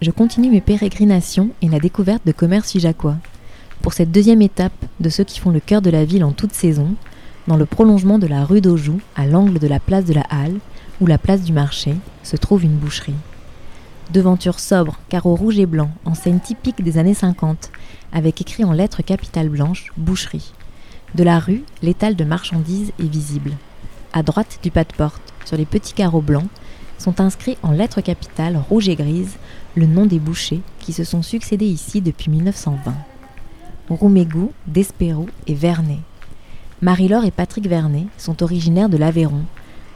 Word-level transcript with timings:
Je 0.00 0.12
continue 0.12 0.50
mes 0.50 0.60
pérégrinations 0.60 1.50
et 1.60 1.68
la 1.68 1.80
découverte 1.80 2.24
de 2.24 2.30
commerces 2.30 2.70
figeacois. 2.70 3.16
Pour 3.82 3.92
cette 3.92 4.12
deuxième 4.12 4.42
étape 4.42 4.72
de 5.00 5.08
ceux 5.08 5.24
qui 5.24 5.40
font 5.40 5.50
le 5.50 5.58
cœur 5.58 5.82
de 5.82 5.90
la 5.90 6.04
ville 6.04 6.22
en 6.22 6.30
toute 6.30 6.52
saison, 6.52 6.94
dans 7.48 7.56
le 7.56 7.66
prolongement 7.66 8.20
de 8.20 8.28
la 8.28 8.44
rue 8.44 8.60
d'Aujoux, 8.60 9.00
à 9.16 9.26
l'angle 9.26 9.58
de 9.58 9.66
la 9.66 9.80
place 9.80 10.04
de 10.04 10.12
la 10.12 10.24
Halle 10.30 10.60
ou 11.00 11.06
la 11.06 11.18
place 11.18 11.42
du 11.42 11.52
marché, 11.52 11.96
se 12.22 12.36
trouve 12.36 12.62
une 12.62 12.76
boucherie. 12.76 13.14
Devanture 14.12 14.60
sobre, 14.60 15.00
carreaux 15.08 15.34
rouge 15.34 15.58
et 15.58 15.66
blanc, 15.66 15.90
enseigne 16.04 16.38
typique 16.38 16.84
des 16.84 16.96
années 16.96 17.14
50, 17.14 17.72
avec 18.12 18.40
écrit 18.40 18.64
en 18.64 18.72
lettres 18.72 19.02
capitales 19.02 19.48
blanches 19.48 19.92
boucherie. 19.96 20.52
De 21.16 21.24
la 21.24 21.40
rue, 21.40 21.64
l'étal 21.82 22.14
de 22.14 22.24
marchandises 22.24 22.92
est 23.00 23.08
visible. 23.10 23.52
À 24.12 24.22
droite 24.22 24.60
du 24.62 24.70
pas 24.70 24.84
de 24.84 24.92
porte, 24.96 25.34
sur 25.44 25.56
les 25.56 25.66
petits 25.66 25.92
carreaux 25.92 26.22
blancs, 26.22 26.48
sont 26.98 27.20
inscrits 27.20 27.56
en 27.62 27.70
lettres 27.70 28.00
capitales 28.00 28.60
rouges 28.68 28.88
et 28.88 28.96
grises 28.96 29.36
le 29.76 29.86
nom 29.86 30.06
des 30.06 30.18
bouchers 30.18 30.60
qui 30.80 30.92
se 30.92 31.04
sont 31.04 31.22
succédés 31.22 31.66
ici 31.66 32.00
depuis 32.00 32.30
1920. 32.30 32.94
Roumégou, 33.88 34.52
Despérou 34.66 35.28
et 35.46 35.54
Vernet. 35.54 36.00
Marie-Laure 36.82 37.24
et 37.24 37.30
Patrick 37.30 37.66
Vernet 37.66 38.06
sont 38.18 38.42
originaires 38.42 38.88
de 38.88 38.96
l'Aveyron, 38.96 39.44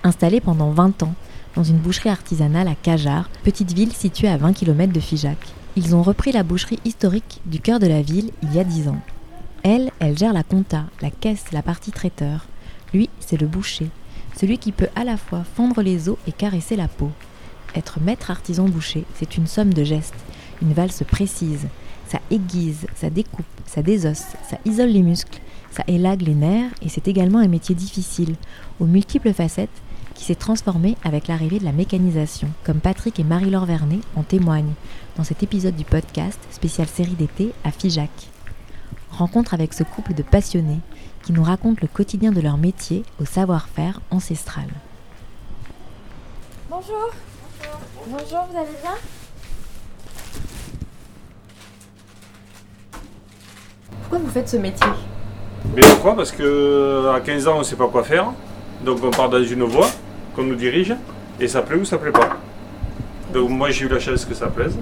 installés 0.03 0.41
pendant 0.41 0.71
20 0.71 1.03
ans 1.03 1.15
dans 1.55 1.63
une 1.63 1.77
boucherie 1.77 2.09
artisanale 2.09 2.69
à 2.69 2.75
Cajar, 2.75 3.29
petite 3.45 3.73
ville 3.73 3.93
située 3.93 4.29
à 4.29 4.39
20 4.39 4.55
km 4.55 4.93
de 4.93 5.01
Figeac. 5.01 5.39
Ils 5.77 5.95
ont 5.95 6.03
repris 6.03 6.33
la 6.33 6.43
boucherie 6.43 6.81
historique 6.85 7.41
du 7.47 7.61
cœur 7.61 7.79
de 7.79 7.87
la 7.87 8.03
ville 8.03 8.31
il 8.43 8.55
y 8.55 8.59
a 8.59 8.65
10 8.65 8.89
ans. 8.89 9.01
Elle, 9.63 9.91
elle 10.01 10.19
gère 10.19 10.33
la 10.33 10.43
compta, 10.43 10.85
la 11.01 11.11
caisse, 11.11 11.53
la 11.53 11.63
partie 11.63 11.93
traiteur. 11.93 12.47
Lui, 12.93 13.09
c'est 13.21 13.41
le 13.41 13.47
boucher, 13.47 13.89
celui 14.37 14.59
qui 14.59 14.73
peut 14.73 14.89
à 14.97 15.05
la 15.05 15.17
fois 15.17 15.45
fendre 15.45 15.83
les 15.83 16.09
os 16.09 16.17
et 16.27 16.33
caresser 16.33 16.77
la 16.77 16.89
peau. 16.89 17.11
Être 17.75 18.01
maître 18.01 18.31
artisan 18.31 18.65
boucher, 18.65 19.05
c'est 19.15 19.37
une 19.37 19.47
somme 19.47 19.73
de 19.73 19.85
gestes, 19.85 20.15
une 20.61 20.73
valse 20.73 21.05
précise. 21.05 21.69
Ça 22.09 22.19
aiguise, 22.31 22.87
ça 22.95 23.09
découpe, 23.09 23.47
ça 23.67 23.83
désosse, 23.83 24.27
ça 24.49 24.59
isole 24.67 24.91
les 24.91 25.03
muscles, 25.03 25.41
ça 25.71 25.83
élague 25.87 26.23
les 26.23 26.35
nerfs 26.35 26.71
et 26.83 26.91
c'est 26.91 27.09
également 27.09 27.39
un 27.39 27.49
métier 27.49 27.75
difficile, 27.75 28.35
aux 28.81 28.87
multiples 28.87 29.33
facettes, 29.33 29.71
qui 30.15 30.25
s'est 30.25 30.35
transformé 30.35 30.97
avec 31.05 31.27
l'arrivée 31.27 31.59
de 31.59 31.65
la 31.65 31.73
mécanisation, 31.73 32.49
comme 32.65 32.81
Patrick 32.81 33.19
et 33.19 33.25
Marie-Laure 33.25 33.65
Vernet 33.65 34.01
en 34.15 34.23
témoignent 34.23 34.75
dans 35.17 35.25
cet 35.25 35.43
épisode 35.43 35.75
du 35.75 35.85
podcast 35.85 36.39
spécial 36.51 36.87
série 36.87 37.15
d'été 37.15 37.53
à 37.65 37.71
Figeac. 37.71 38.11
Rencontre 39.11 39.55
avec 39.55 39.73
ce 39.73 39.83
couple 39.83 40.15
de 40.15 40.23
passionnés 40.23 40.81
qui 41.23 41.33
nous 41.33 41.43
racontent 41.43 41.79
le 41.81 41.89
quotidien 41.89 42.33
de 42.33 42.41
leur 42.41 42.57
métier 42.59 43.05
au 43.21 43.25
savoir-faire 43.25 44.01
ancestral. 44.11 44.67
Bonjour. 46.69 47.11
Bonjour, 48.07 48.47
vous 48.51 48.59
allez 48.59 48.77
bien? 48.83 48.95
Pourquoi 54.01 54.19
vous 54.19 54.31
faites 54.31 54.49
ce 54.49 54.57
métier? 54.57 54.87
Mais 55.75 55.83
pourquoi? 55.83 56.17
Parce 56.17 56.33
que 56.33 57.11
à 57.15 57.21
15 57.21 57.49
ans, 57.49 57.57
on 57.57 57.59
ne 57.61 57.65
sait 57.65 57.77
pas 57.77 57.89
quoi 57.89 58.03
faire. 58.03 58.33
Donc 58.85 58.99
on 59.05 59.11
part 59.11 59.31
dans 59.31 59.43
une 59.43 59.63
voie 59.63 59.89
qu'on 60.35 60.43
nous 60.43 60.57
dirige 60.57 60.95
et 61.39 61.47
ça 61.47 61.63
plaît 61.63 61.77
ou 61.77 61.85
ça 61.85 61.99
plaît 61.99 62.11
pas. 62.11 62.37
Donc 63.33 63.49
moi 63.49 63.71
j'ai 63.71 63.85
eu 63.85 63.89
la 63.89 64.01
chance 64.01 64.25
que 64.25 64.35
ça 64.35 64.49
plaise. 64.49 64.77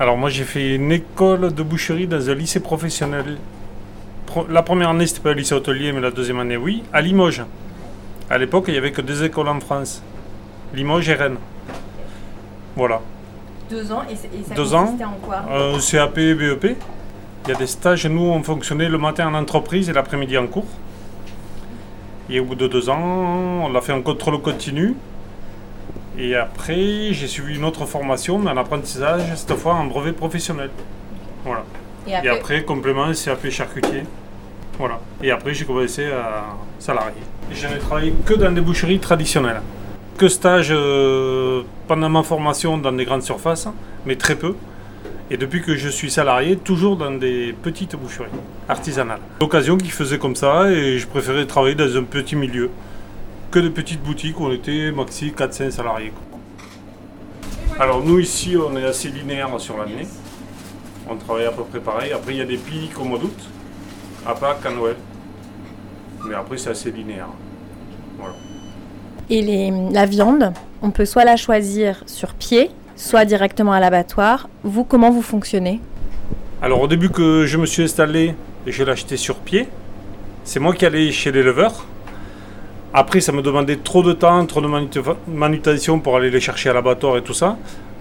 Alors 0.00 0.16
moi 0.16 0.30
j'ai 0.30 0.44
fait 0.44 0.74
une 0.76 0.90
école 0.92 1.52
de 1.52 1.62
boucherie 1.62 2.06
dans 2.06 2.30
un 2.30 2.34
lycée 2.34 2.60
professionnel. 2.60 3.36
Pro- 4.26 4.46
La 4.48 4.62
première 4.62 4.88
année 4.90 5.06
c'était 5.06 5.20
pas 5.20 5.28
le 5.30 5.34
lycée 5.36 5.54
hôtelier 5.54 5.92
mais 5.92 6.00
la 6.00 6.10
deuxième 6.10 6.40
année 6.40 6.56
oui, 6.56 6.82
à 6.92 7.00
Limoges. 7.02 7.44
À 8.30 8.38
l'époque 8.38 8.64
il 8.68 8.72
n'y 8.72 8.78
avait 8.78 8.92
que 8.92 9.02
deux 9.02 9.22
écoles 9.24 9.48
en 9.48 9.60
France. 9.60 10.02
Limoges 10.74 11.08
et 11.10 11.14
Rennes. 11.14 11.36
Voilà. 12.76 13.00
Deux 13.68 13.92
ans 13.92 14.02
et, 14.10 14.16
ça 14.16 14.54
Deux 14.54 14.74
ans. 14.74 14.84
consistait 14.86 15.04
en 15.04 15.18
quoi 15.22 15.42
Euh, 15.50 15.78
CAP 15.78 16.16
et 16.18 16.34
BEP. 16.34 16.76
Il 17.44 17.50
y 17.50 17.54
a 17.54 17.58
des 17.58 17.66
stages, 17.66 18.06
nous 18.06 18.22
on 18.22 18.42
fonctionnait 18.42 18.88
le 18.88 18.98
matin 18.98 19.28
en 19.28 19.34
entreprise 19.34 19.90
et 19.90 19.92
l'après-midi 19.92 20.38
en 20.38 20.46
cours. 20.46 20.66
Et 22.30 22.40
au 22.40 22.44
bout 22.44 22.54
de 22.54 22.68
deux 22.68 22.88
ans, 22.88 22.98
on 23.68 23.74
a 23.74 23.80
fait 23.82 23.92
un 23.92 24.00
contrôle 24.02 24.40
continu. 24.40 24.94
Et 26.20 26.36
après, 26.36 27.12
j'ai 27.12 27.26
suivi 27.26 27.56
une 27.56 27.64
autre 27.64 27.86
formation, 27.86 28.38
mais 28.38 28.50
en 28.50 28.56
apprentissage, 28.58 29.22
cette 29.36 29.56
fois 29.56 29.72
en 29.72 29.86
brevet 29.86 30.12
professionnel. 30.12 30.68
Voilà. 31.46 31.64
Et 32.06 32.10
Et 32.10 32.14
après, 32.14 32.30
après, 32.30 32.62
complément, 32.64 33.10
CAP 33.12 33.48
charcutier. 33.48 34.02
Voilà. 34.78 35.00
Et 35.22 35.30
après, 35.30 35.54
j'ai 35.54 35.64
commencé 35.64 36.04
à 36.04 36.44
salarié. 36.78 37.22
Je 37.50 37.66
n'ai 37.66 37.78
travaillé 37.78 38.14
que 38.26 38.34
dans 38.34 38.52
des 38.52 38.60
boucheries 38.60 38.98
traditionnelles. 38.98 39.62
Que 40.18 40.28
stage 40.28 40.68
euh, 40.70 41.62
pendant 41.88 42.10
ma 42.10 42.22
formation 42.22 42.76
dans 42.76 42.92
des 42.92 43.06
grandes 43.06 43.22
surfaces, 43.22 43.68
mais 44.04 44.16
très 44.16 44.34
peu. 44.34 44.54
Et 45.30 45.38
depuis 45.38 45.62
que 45.62 45.74
je 45.74 45.88
suis 45.88 46.10
salarié, 46.10 46.56
toujours 46.56 46.96
dans 46.96 47.12
des 47.12 47.54
petites 47.62 47.96
boucheries 47.96 48.28
artisanales. 48.68 49.20
L'occasion 49.40 49.78
qui 49.78 49.88
faisait 49.88 50.18
comme 50.18 50.36
ça 50.36 50.70
et 50.70 50.98
je 50.98 51.06
préférais 51.06 51.46
travailler 51.46 51.76
dans 51.76 51.96
un 51.96 52.02
petit 52.02 52.36
milieu. 52.36 52.68
Que 53.50 53.58
des 53.58 53.70
petites 53.70 54.02
boutiques 54.02 54.38
où 54.38 54.44
on 54.46 54.52
était 54.52 54.92
maxi 54.92 55.32
4-5 55.36 55.70
salariés. 55.72 56.12
Alors 57.80 58.04
nous 58.04 58.20
ici, 58.20 58.56
on 58.56 58.76
est 58.76 58.84
assez 58.84 59.08
linéaire 59.08 59.48
sur 59.58 59.76
l'année. 59.76 60.06
On 61.08 61.16
travaille 61.16 61.46
à 61.46 61.50
peu 61.50 61.64
près 61.64 61.80
pareil. 61.80 62.12
Après, 62.12 62.32
il 62.34 62.38
y 62.38 62.42
a 62.42 62.44
des 62.44 62.56
pics 62.58 62.96
au 63.00 63.04
mois 63.04 63.18
d'août, 63.18 63.36
à 64.24 64.34
Pâques, 64.34 64.64
à 64.64 64.70
Noël. 64.70 64.94
Mais 66.28 66.34
après, 66.34 66.58
c'est 66.58 66.70
assez 66.70 66.90
linéaire. 66.92 67.28
Voilà. 68.18 68.34
et 69.30 69.42
les- 69.42 69.70
la 69.92 70.06
viande, 70.06 70.52
on 70.82 70.90
peut 70.90 71.04
soit 71.04 71.24
la 71.24 71.36
choisir 71.36 72.02
sur 72.06 72.34
pied, 72.34 72.70
soit 72.96 73.24
directement 73.24 73.72
à 73.72 73.78
l'abattoir. 73.80 74.48
Vous, 74.64 74.82
comment 74.84 75.10
vous 75.10 75.22
fonctionnez? 75.22 75.80
Alors 76.60 76.80
au 76.82 76.88
début 76.88 77.10
que 77.10 77.46
je 77.46 77.56
me 77.56 77.64
suis 77.64 77.82
installé, 77.84 78.34
je 78.66 78.82
l'ai 78.84 78.90
acheté 78.90 79.16
sur 79.16 79.36
pied. 79.36 79.68
C'est 80.44 80.58
moi 80.60 80.74
qui 80.74 80.84
allais 80.84 81.12
chez 81.12 81.30
l'éleveur. 81.32 81.86
Après, 82.92 83.20
ça 83.20 83.30
me 83.30 83.40
demandait 83.40 83.76
trop 83.76 84.02
de 84.02 84.12
temps, 84.12 84.44
trop 84.46 84.60
de 84.60 84.68
manutention 85.28 86.00
pour 86.00 86.16
aller 86.16 86.30
les 86.30 86.40
chercher 86.40 86.70
à 86.70 86.72
l'abattoir 86.72 87.16
et 87.16 87.22
tout 87.22 87.34
ça. 87.34 87.56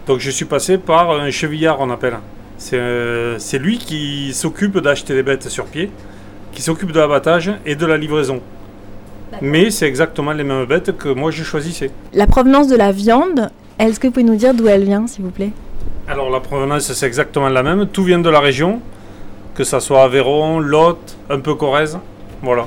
Donc 0.08 0.20
je 0.20 0.32
suis 0.32 0.46
passé 0.46 0.80
par 0.80 1.12
un 1.12 1.30
chevillard, 1.30 1.78
on 1.80 1.92
appelle. 1.92 2.18
C'est 2.58 2.80
euh, 2.80 3.38
lui 3.60 3.78
qui 3.78 4.34
s'occupe 4.34 4.80
d'acheter 4.80 5.14
les 5.14 5.22
bêtes 5.22 5.48
sur 5.48 5.66
pied, 5.66 5.92
qui 6.52 6.64
s'occupe 6.64 6.92
de 6.92 7.00
l'abattage 7.00 7.52
et 7.68 7.76
de 7.76 7.86
la 7.86 7.98
livraison. 7.98 8.42
Mais 9.42 9.70
c'est 9.70 9.86
exactement 9.88 10.32
les 10.32 10.44
mêmes 10.44 10.66
bêtes 10.66 10.98
que 10.98 11.10
moi 11.10 11.30
je 11.30 11.44
choisissais. 11.44 11.92
La 12.14 12.26
provenance 12.26 12.68
de 12.68 12.76
la 12.76 12.92
viande, 12.92 13.52
est-ce 13.78 14.00
que 14.00 14.08
vous 14.08 14.14
pouvez 14.14 14.26
nous 14.26 14.36
dire 14.36 14.56
d'où 14.56 14.68
elle 14.68 14.86
vient, 14.86 15.06
s'il 15.06 15.24
vous 15.24 15.30
plaît? 15.30 15.52
Alors 16.08 16.32
la 16.32 16.40
provenance 16.40 16.92
c'est 16.92 17.06
exactement 17.06 17.48
la 17.48 17.62
même, 17.62 17.86
tout 17.86 18.04
vient 18.04 18.18
de 18.18 18.30
la 18.30 18.40
région, 18.40 18.82
que 19.54 19.64
ça 19.64 19.80
soit 19.80 20.02
Aveyron, 20.02 20.60
Lot, 20.60 21.18
un 21.30 21.40
peu 21.40 21.54
Corrèze, 21.54 22.00
voilà. 22.42 22.66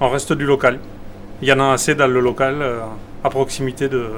On 0.00 0.08
reste 0.08 0.32
du 0.32 0.44
local. 0.44 0.80
Il 1.42 1.48
y 1.48 1.52
en 1.52 1.60
a 1.60 1.72
assez 1.72 1.94
dans 1.94 2.06
le 2.06 2.20
local 2.20 2.56
euh, 2.60 2.80
à 3.22 3.30
proximité 3.30 3.88
de, 3.88 4.08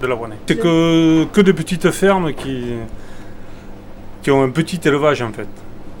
de 0.00 0.06
la 0.06 0.14
Rouennais. 0.14 0.36
C'est 0.46 0.58
que, 0.58 1.24
que 1.32 1.40
des 1.40 1.52
petites 1.52 1.90
fermes 1.90 2.32
qui, 2.34 2.64
qui 4.22 4.30
ont 4.30 4.42
un 4.42 4.50
petit 4.50 4.80
élevage 4.84 5.22
en 5.22 5.32
fait. 5.32 5.48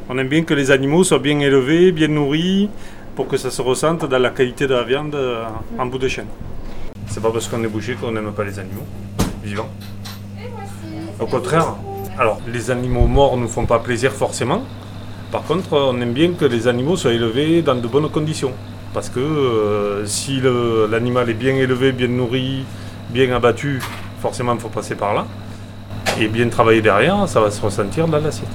On 0.08 0.18
aime 0.18 0.28
bien 0.28 0.42
que 0.42 0.54
les 0.54 0.70
animaux 0.70 1.02
soient 1.02 1.18
bien 1.18 1.38
élevés, 1.40 1.90
bien 1.92 2.08
nourris, 2.08 2.68
pour 3.16 3.26
que 3.26 3.36
ça 3.36 3.50
se 3.50 3.62
ressente 3.62 4.04
dans 4.04 4.18
la 4.18 4.30
qualité 4.30 4.66
de 4.66 4.74
la 4.74 4.82
viande 4.82 5.14
euh, 5.14 5.44
en 5.78 5.86
bout 5.86 5.98
de 5.98 6.08
chaîne. 6.08 6.26
C'est 7.06 7.22
pas 7.22 7.30
parce 7.30 7.48
qu'on 7.48 7.62
est 7.64 7.68
bouché 7.68 7.94
qu'on 7.94 8.12
n'aime 8.12 8.32
pas 8.32 8.44
les 8.44 8.58
animaux 8.58 8.84
vivants. 9.42 9.68
Au 11.20 11.26
contraire, 11.26 11.76
alors 12.18 12.40
les 12.52 12.70
animaux 12.70 13.06
morts 13.06 13.36
nous 13.36 13.48
font 13.48 13.66
pas 13.66 13.78
plaisir 13.78 14.12
forcément. 14.12 14.62
Par 15.32 15.42
contre, 15.44 15.72
on 15.72 16.00
aime 16.00 16.12
bien 16.12 16.32
que 16.32 16.44
les 16.44 16.68
animaux 16.68 16.96
soient 16.96 17.12
élevés 17.12 17.62
dans 17.62 17.74
de 17.76 17.86
bonnes 17.86 18.08
conditions. 18.10 18.52
Parce 18.94 19.08
que 19.08 19.18
euh, 19.18 20.06
si 20.06 20.40
l'animal 20.88 21.28
est 21.28 21.34
bien 21.34 21.56
élevé, 21.56 21.90
bien 21.90 22.06
nourri, 22.06 22.64
bien 23.10 23.34
abattu, 23.34 23.80
forcément 24.22 24.54
il 24.54 24.60
faut 24.60 24.68
passer 24.68 24.94
par 24.94 25.14
là. 25.14 25.26
Et 26.20 26.28
bien 26.28 26.48
travailler 26.48 26.80
derrière, 26.80 27.28
ça 27.28 27.40
va 27.40 27.50
se 27.50 27.60
ressentir 27.60 28.06
dans 28.06 28.20
l'assiette. 28.20 28.46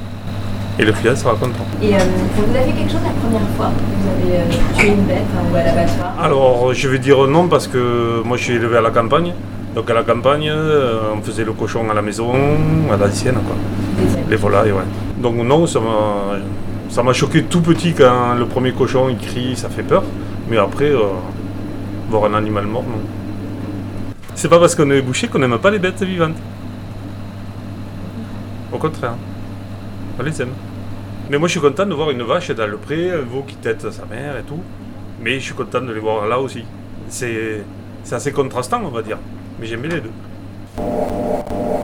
Et 0.80 0.86
le 0.86 0.94
client 0.94 1.14
sera 1.14 1.34
content. 1.34 1.66
Et 1.82 1.94
euh, 1.94 2.00
vous 2.38 2.56
avez 2.56 2.68
fait 2.68 2.72
quelque 2.72 2.90
chose 2.90 3.02
la 3.04 3.12
première 3.22 3.50
fois? 3.58 3.70
Vous 3.70 4.30
avez 4.30 4.38
euh, 4.38 4.78
tué 4.78 4.88
une 4.88 5.04
bête 5.04 5.26
ou 5.52 5.56
à 5.58 5.62
l'abattoir 5.62 6.14
Alors, 6.22 6.74
je 6.74 6.88
vais 6.88 7.00
dire 7.00 7.28
non 7.28 7.50
parce 7.50 7.68
que 7.68 8.22
moi 8.24 8.38
je 8.38 8.44
suis 8.46 8.54
élevé 8.54 8.78
à 8.78 8.82
la 8.82 8.92
campagne. 8.92 9.34
Donc 9.76 9.90
à 9.90 9.94
la 9.94 10.04
campagne, 10.04 10.52
on 10.52 11.22
faisait 11.22 11.44
le 11.44 11.52
cochon 11.52 11.88
à 11.92 11.94
la 11.94 12.02
maison, 12.02 12.32
à 12.92 12.98
l'ancienne, 12.98 13.36
quoi. 13.46 13.56
Les 14.30 14.36
volailles, 14.36 14.72
ouais. 14.72 14.88
Donc 15.22 15.36
non, 15.36 15.68
ça 15.68 15.80
m'a, 15.80 16.40
ça 16.90 17.04
m'a 17.04 17.14
choqué 17.14 17.44
tout 17.44 17.62
petit 17.62 17.94
quand 17.94 18.34
le 18.36 18.46
premier 18.46 18.72
cochon 18.72 19.10
il 19.10 19.18
crie, 19.18 19.56
ça 19.56 19.70
fait 19.70 19.84
peur. 19.84 20.04
Mais 20.50 20.58
après, 20.58 20.90
euh, 20.90 21.10
voir 22.10 22.26
un 22.26 22.34
animal 22.34 22.66
mort, 22.66 22.84
non. 22.84 23.02
C'est 24.34 24.50
pas 24.50 24.60
parce 24.60 24.74
qu'on 24.74 24.90
est 24.90 25.02
bouché 25.02 25.28
qu'on 25.28 25.40
n'aime 25.40 25.60
pas 25.60 25.70
les 25.70 25.80
bêtes 25.80 26.02
vivantes. 26.02 26.38
Au 28.72 28.78
contraire, 28.78 29.16
on 30.18 30.24
les 30.24 30.42
aime. 30.42 30.54
Mais 31.30 31.38
moi 31.38 31.48
je 31.48 31.52
suis 31.52 31.62
content 31.62 31.86
de 31.86 31.94
voir 31.94 32.10
une 32.10 32.24
vache 32.24 32.50
dans 32.52 32.66
le 32.66 32.78
pré, 32.78 33.12
un 33.12 33.22
veau 33.22 33.44
qui 33.44 33.56
tête 33.56 33.92
sa 33.92 34.06
mère 34.06 34.38
et 34.38 34.44
tout. 34.44 34.62
Mais 35.22 35.36
je 35.40 35.46
suis 35.46 35.54
content 35.54 35.82
de 35.82 35.92
les 35.94 36.00
voir 36.00 36.26
là 36.28 36.40
aussi. 36.40 36.64
C'est, 37.10 37.64
assez 38.12 38.32
contrastant, 38.32 38.82
on 38.84 38.90
va 38.90 39.04
dire. 39.04 39.18
Mais 39.60 39.68
j'aime 39.68 39.84
les 39.84 40.02
deux. 40.02 40.12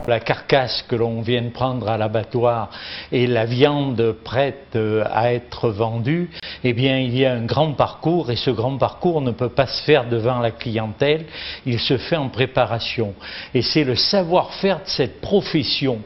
La 0.08 0.20
carcasse 0.20 0.84
que 0.88 0.94
l'on 0.94 1.20
vient 1.20 1.42
de 1.42 1.48
prendre 1.48 1.88
à 1.88 1.98
l'abattoir 1.98 2.70
et 3.10 3.26
la 3.26 3.44
viande 3.44 4.14
prête 4.22 4.76
euh, 4.76 5.02
à 5.12 5.32
être 5.32 5.68
vendue, 5.70 6.30
eh 6.62 6.72
bien, 6.72 6.98
il 6.98 7.16
y 7.18 7.26
a 7.26 7.32
un 7.32 7.44
grand 7.44 7.72
parcours 7.72 8.30
et 8.30 8.36
ce 8.36 8.50
grand 8.50 8.76
parcours 8.78 9.20
ne 9.20 9.32
peut 9.32 9.48
pas 9.48 9.66
se 9.66 9.82
faire 9.82 10.08
devant 10.08 10.38
la 10.38 10.52
clientèle, 10.52 11.26
il 11.64 11.80
se 11.80 11.98
fait 11.98 12.16
en 12.16 12.28
préparation. 12.28 13.14
Et 13.52 13.62
c'est 13.62 13.84
le 13.84 13.96
savoir-faire 13.96 14.76
de 14.78 14.88
cette 14.88 15.20
profession 15.20 16.00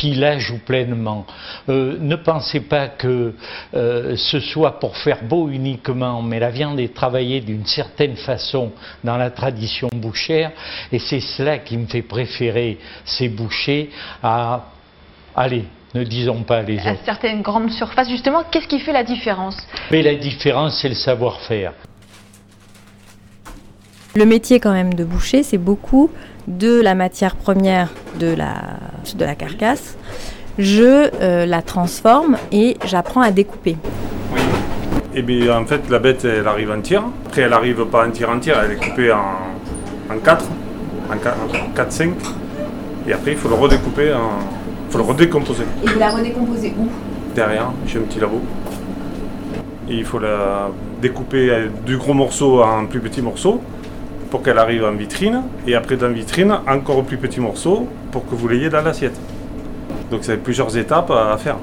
qui 0.00 0.14
la 0.14 0.38
joue 0.38 0.60
pleinement. 0.64 1.26
Euh, 1.68 1.98
ne 2.00 2.16
pensez 2.16 2.60
pas 2.60 2.88
que 2.88 3.34
euh, 3.74 4.16
ce 4.16 4.40
soit 4.40 4.80
pour 4.80 4.96
faire 4.96 5.22
beau 5.24 5.50
uniquement, 5.50 6.22
mais 6.22 6.38
la 6.40 6.48
viande 6.48 6.80
est 6.80 6.94
travaillée 6.94 7.42
d'une 7.42 7.66
certaine 7.66 8.16
façon 8.16 8.72
dans 9.04 9.18
la 9.18 9.30
tradition 9.30 9.90
bouchère, 9.92 10.52
et 10.90 10.98
c'est 10.98 11.20
cela 11.20 11.58
qui 11.58 11.76
me 11.76 11.86
fait 11.86 12.00
préférer 12.00 12.78
ces 13.04 13.28
bouchers 13.28 13.90
à, 14.22 14.64
allez, 15.36 15.66
ne 15.94 16.02
disons 16.02 16.44
pas 16.44 16.62
les 16.62 16.78
À 16.78 16.92
autres. 16.92 17.02
certaines 17.04 17.42
grandes 17.42 17.70
surfaces, 17.70 18.08
justement, 18.08 18.42
qu'est-ce 18.50 18.68
qui 18.68 18.80
fait 18.80 18.94
la 18.94 19.04
différence? 19.04 19.56
Mais 19.90 20.00
la 20.00 20.14
différence, 20.14 20.80
c'est 20.80 20.88
le 20.88 20.94
savoir-faire. 20.94 21.74
Le 24.16 24.24
métier 24.24 24.60
quand 24.60 24.72
même 24.72 24.94
de 24.94 25.04
boucher, 25.04 25.42
c'est 25.42 25.58
beaucoup 25.58 26.10
de 26.50 26.80
la 26.80 26.94
matière 26.94 27.36
première 27.36 27.88
de 28.18 28.34
la, 28.34 28.54
de 29.14 29.24
la 29.24 29.34
carcasse. 29.34 29.96
Je 30.58 31.08
euh, 31.22 31.46
la 31.46 31.62
transforme 31.62 32.36
et 32.52 32.76
j'apprends 32.84 33.22
à 33.22 33.30
découper. 33.30 33.76
Et 35.14 35.22
bien 35.22 35.56
en 35.56 35.64
fait 35.64 35.88
la 35.88 35.98
bête 35.98 36.24
elle 36.24 36.46
arrive 36.46 36.70
entière. 36.70 37.04
Après 37.26 37.42
elle 37.42 37.52
arrive 37.52 37.84
pas 37.86 38.06
entière 38.06 38.30
entière, 38.30 38.60
elle 38.64 38.72
est 38.72 38.88
coupée 38.88 39.12
en, 39.12 40.14
en 40.14 40.18
4, 40.18 40.44
en 41.12 41.74
4, 41.74 41.92
5. 41.92 42.10
Et 43.08 43.12
après 43.12 43.32
il 43.32 43.36
faut 43.36 43.48
le 43.48 43.54
redécouper, 43.54 44.12
en, 44.12 44.38
il 44.86 44.92
faut 44.92 44.98
le 44.98 45.04
redécomposer. 45.04 45.64
Et 45.82 45.88
vous 45.88 45.98
la 45.98 46.10
redécomposez 46.10 46.74
où? 46.78 46.88
Derrière, 47.34 47.70
j'ai 47.86 47.98
un 47.98 48.02
petit 48.02 48.20
labo. 48.20 48.40
Et 49.88 49.94
il 49.94 50.04
faut 50.04 50.18
la 50.18 50.68
découper 51.00 51.68
du 51.86 51.96
gros 51.96 52.14
morceau 52.14 52.62
en 52.62 52.86
plus 52.86 53.00
petits 53.00 53.22
morceaux 53.22 53.60
pour 54.30 54.42
qu'elle 54.42 54.58
arrive 54.58 54.84
en 54.84 54.92
vitrine. 54.92 55.42
Et 55.66 55.74
après 55.74 55.96
dans 55.96 56.08
vitrine, 56.08 56.56
encore 56.66 57.02
plus 57.04 57.18
petits 57.18 57.40
morceaux 57.40 57.86
pour 58.12 58.28
que 58.28 58.34
vous 58.34 58.48
l'ayez 58.48 58.70
dans 58.70 58.82
l'assiette. 58.82 59.18
Donc 60.10 60.20
c'est 60.22 60.36
plusieurs 60.36 60.76
étapes 60.76 61.10
à 61.10 61.36
faire. 61.36 61.56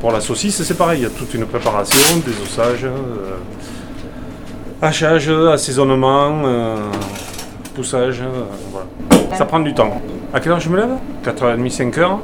Pour 0.00 0.12
la 0.12 0.20
saucisse, 0.20 0.62
c'est 0.62 0.76
pareil, 0.76 1.00
il 1.00 1.02
y 1.04 1.06
a 1.06 1.10
toute 1.10 1.32
une 1.32 1.46
préparation, 1.46 2.18
des 2.18 2.32
ossages, 2.42 2.84
euh, 2.84 3.36
hachage, 4.82 5.30
assaisonnement, 5.30 6.42
euh, 6.44 6.76
poussage, 7.74 8.20
euh, 8.20 8.44
voilà. 8.70 9.36
Ça 9.36 9.46
prend 9.46 9.60
du 9.60 9.72
temps. 9.72 10.02
À 10.34 10.40
quelle 10.40 10.52
heure 10.52 10.60
je 10.60 10.68
me 10.68 10.76
lève? 10.76 10.90
4h30, 11.24 11.70
5h 11.70 12.18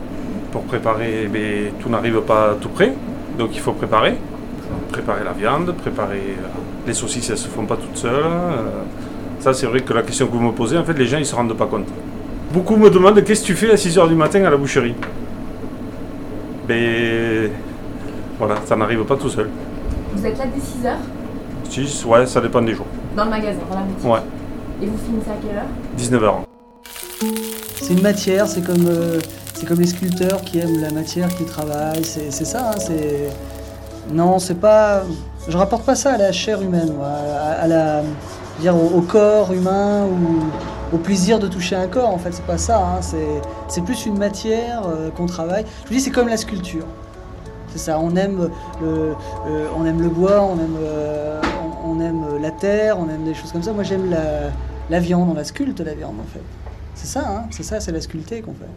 pour 0.52 0.62
préparer, 0.62 1.28
mais 1.32 1.72
tout 1.80 1.88
n'arrive 1.88 2.20
pas 2.20 2.56
tout 2.60 2.68
près, 2.68 2.92
donc 3.38 3.50
il 3.54 3.60
faut 3.60 3.72
préparer. 3.72 4.16
Préparer 4.92 5.24
la 5.24 5.32
viande, 5.32 5.72
préparer 5.72 6.36
euh, 6.38 6.48
les 6.86 6.92
saucisses, 6.92 7.30
elles 7.30 7.38
se 7.38 7.48
font 7.48 7.64
pas 7.64 7.76
toutes 7.76 7.96
seules. 7.96 8.24
Ça, 9.40 9.52
c'est 9.54 9.66
vrai 9.66 9.81
que 9.81 9.92
la 9.92 10.02
question 10.02 10.26
que 10.26 10.32
vous 10.32 10.40
me 10.40 10.52
posez, 10.52 10.76
en 10.78 10.84
fait, 10.84 10.92
les 10.94 11.06
gens 11.06 11.19
ils 11.19 11.26
se 11.26 11.34
rendent 11.34 11.54
pas 11.56 11.66
compte. 11.66 11.87
Beaucoup 12.52 12.76
me 12.76 12.90
demandent 12.90 13.22
qu'est-ce 13.25 13.42
que 13.42 13.46
tu 13.46 13.54
fais 13.54 13.70
à 13.70 13.75
6h 13.76 14.08
du 14.08 14.14
matin 14.14 14.44
à 14.44 14.50
la 14.50 14.56
boucherie? 14.56 14.94
Mais 16.69 17.50
voilà, 18.38 18.56
ça 18.64 18.76
n'arrive 18.76 19.04
pas 19.04 19.16
tout 19.16 19.28
seul. 19.28 19.48
Vous 20.14 20.26
êtes 20.26 20.38
là 20.38 20.44
dès 20.52 20.60
6 20.60 20.87
heures? 20.87 20.98
6, 21.69 22.04
ouais, 22.06 22.26
ça 22.26 22.40
dépend 22.40 22.62
des 22.62 22.75
jours. 22.75 22.87
dans 23.16 23.25
le 23.25 23.31
magasin, 23.31 23.58
dans 23.70 23.76
la 23.76 23.82
boutique. 23.82 24.04
Ouais, 24.10 24.20
Et 24.82 24.87
vous 24.87 24.98
finissez 24.98 25.31
à 25.31 25.34
quelle 25.40 25.56
heure? 25.58 26.20
19h. 26.20 26.34
C'est 27.81 27.93
une 27.93 28.02
matière, 28.02 28.46
c'est 28.46 28.62
comme, 28.64 28.86
euh, 28.88 29.20
c'est 29.54 29.66
comme 29.66 29.78
les 29.81 29.86
sculpteurs 29.86 30.40
qui 30.43 30.58
aiment 30.58 30.81
la 30.81 30.90
matière 30.90 31.28
qu'ils 31.28 31.46
travaillent. 31.46 32.04
C'est 32.04 32.31
c'est 32.31 32.44
ça, 32.44 32.70
hein, 32.70 32.78
c'est. 32.78 33.28
Non, 34.12 34.38
c'est 34.38 34.58
pas. 34.58 35.02
Je 35.48 35.56
rapporte 35.56 35.84
pas 35.84 35.94
ça 35.94 36.12
à 36.12 36.19
la 36.19 36.32
chair 36.32 36.60
humaine, 36.62 36.93
moi, 36.96 37.06
à, 37.08 37.62
à 37.62 37.66
la. 37.69 38.02
Dire, 38.60 38.76
au, 38.76 39.00
corps 39.00 39.52
humain 39.52 40.04
ou 40.04 40.94
au 40.94 40.98
plaisir 40.98 41.38
de 41.38 41.48
toucher 41.48 41.76
un 41.76 41.86
corps. 41.86 42.10
En 42.10 42.18
fait, 42.18 42.32
c'est 42.32 42.46
pas 42.46 42.58
ça. 42.58 42.78
hein, 42.78 43.00
c'est 43.68 43.84
plus 43.84 44.06
une 44.06 44.18
matière 44.18 44.82
euh, 44.86 45.10
qu'on 45.10 45.26
travaille. 45.26 45.64
Je 45.84 45.88
vous 45.88 45.94
dis, 45.94 46.00
c'est 46.00 46.10
comme 46.10 46.28
la 46.28 46.36
sculpture. 46.36 46.86
C'est 47.72 47.78
ça. 47.78 47.98
On 47.98 48.14
aime 48.16 48.50
le, 48.82 49.14
euh, 49.46 49.66
on 49.78 49.84
aime 49.84 50.02
le 50.02 50.08
bois, 50.08 50.42
on 50.42 50.58
aime, 50.58 50.76
euh, 50.80 51.40
on 51.84 52.00
aime 52.00 52.24
la 52.40 52.50
terre, 52.50 52.98
on 52.98 53.08
aime 53.08 53.24
des 53.24 53.34
choses 53.34 53.52
comme 53.52 53.62
ça. 53.62 53.72
Moi, 53.72 53.84
j'aime 53.84 54.10
la, 54.10 54.50
la 54.90 55.00
viande. 55.00 55.28
On 55.30 55.34
la 55.34 55.44
sculpte 55.44 55.80
la 55.80 55.94
viande, 55.94 56.16
en 56.20 56.32
fait. 56.32 56.42
C'est 56.94 57.06
ça, 57.06 57.24
hein, 57.26 57.44
c'est 57.50 57.62
ça, 57.62 57.80
c'est 57.80 57.92
la 57.92 58.00
sculpter 58.00 58.42
qu'on 58.42 58.52
fait. 58.52 58.68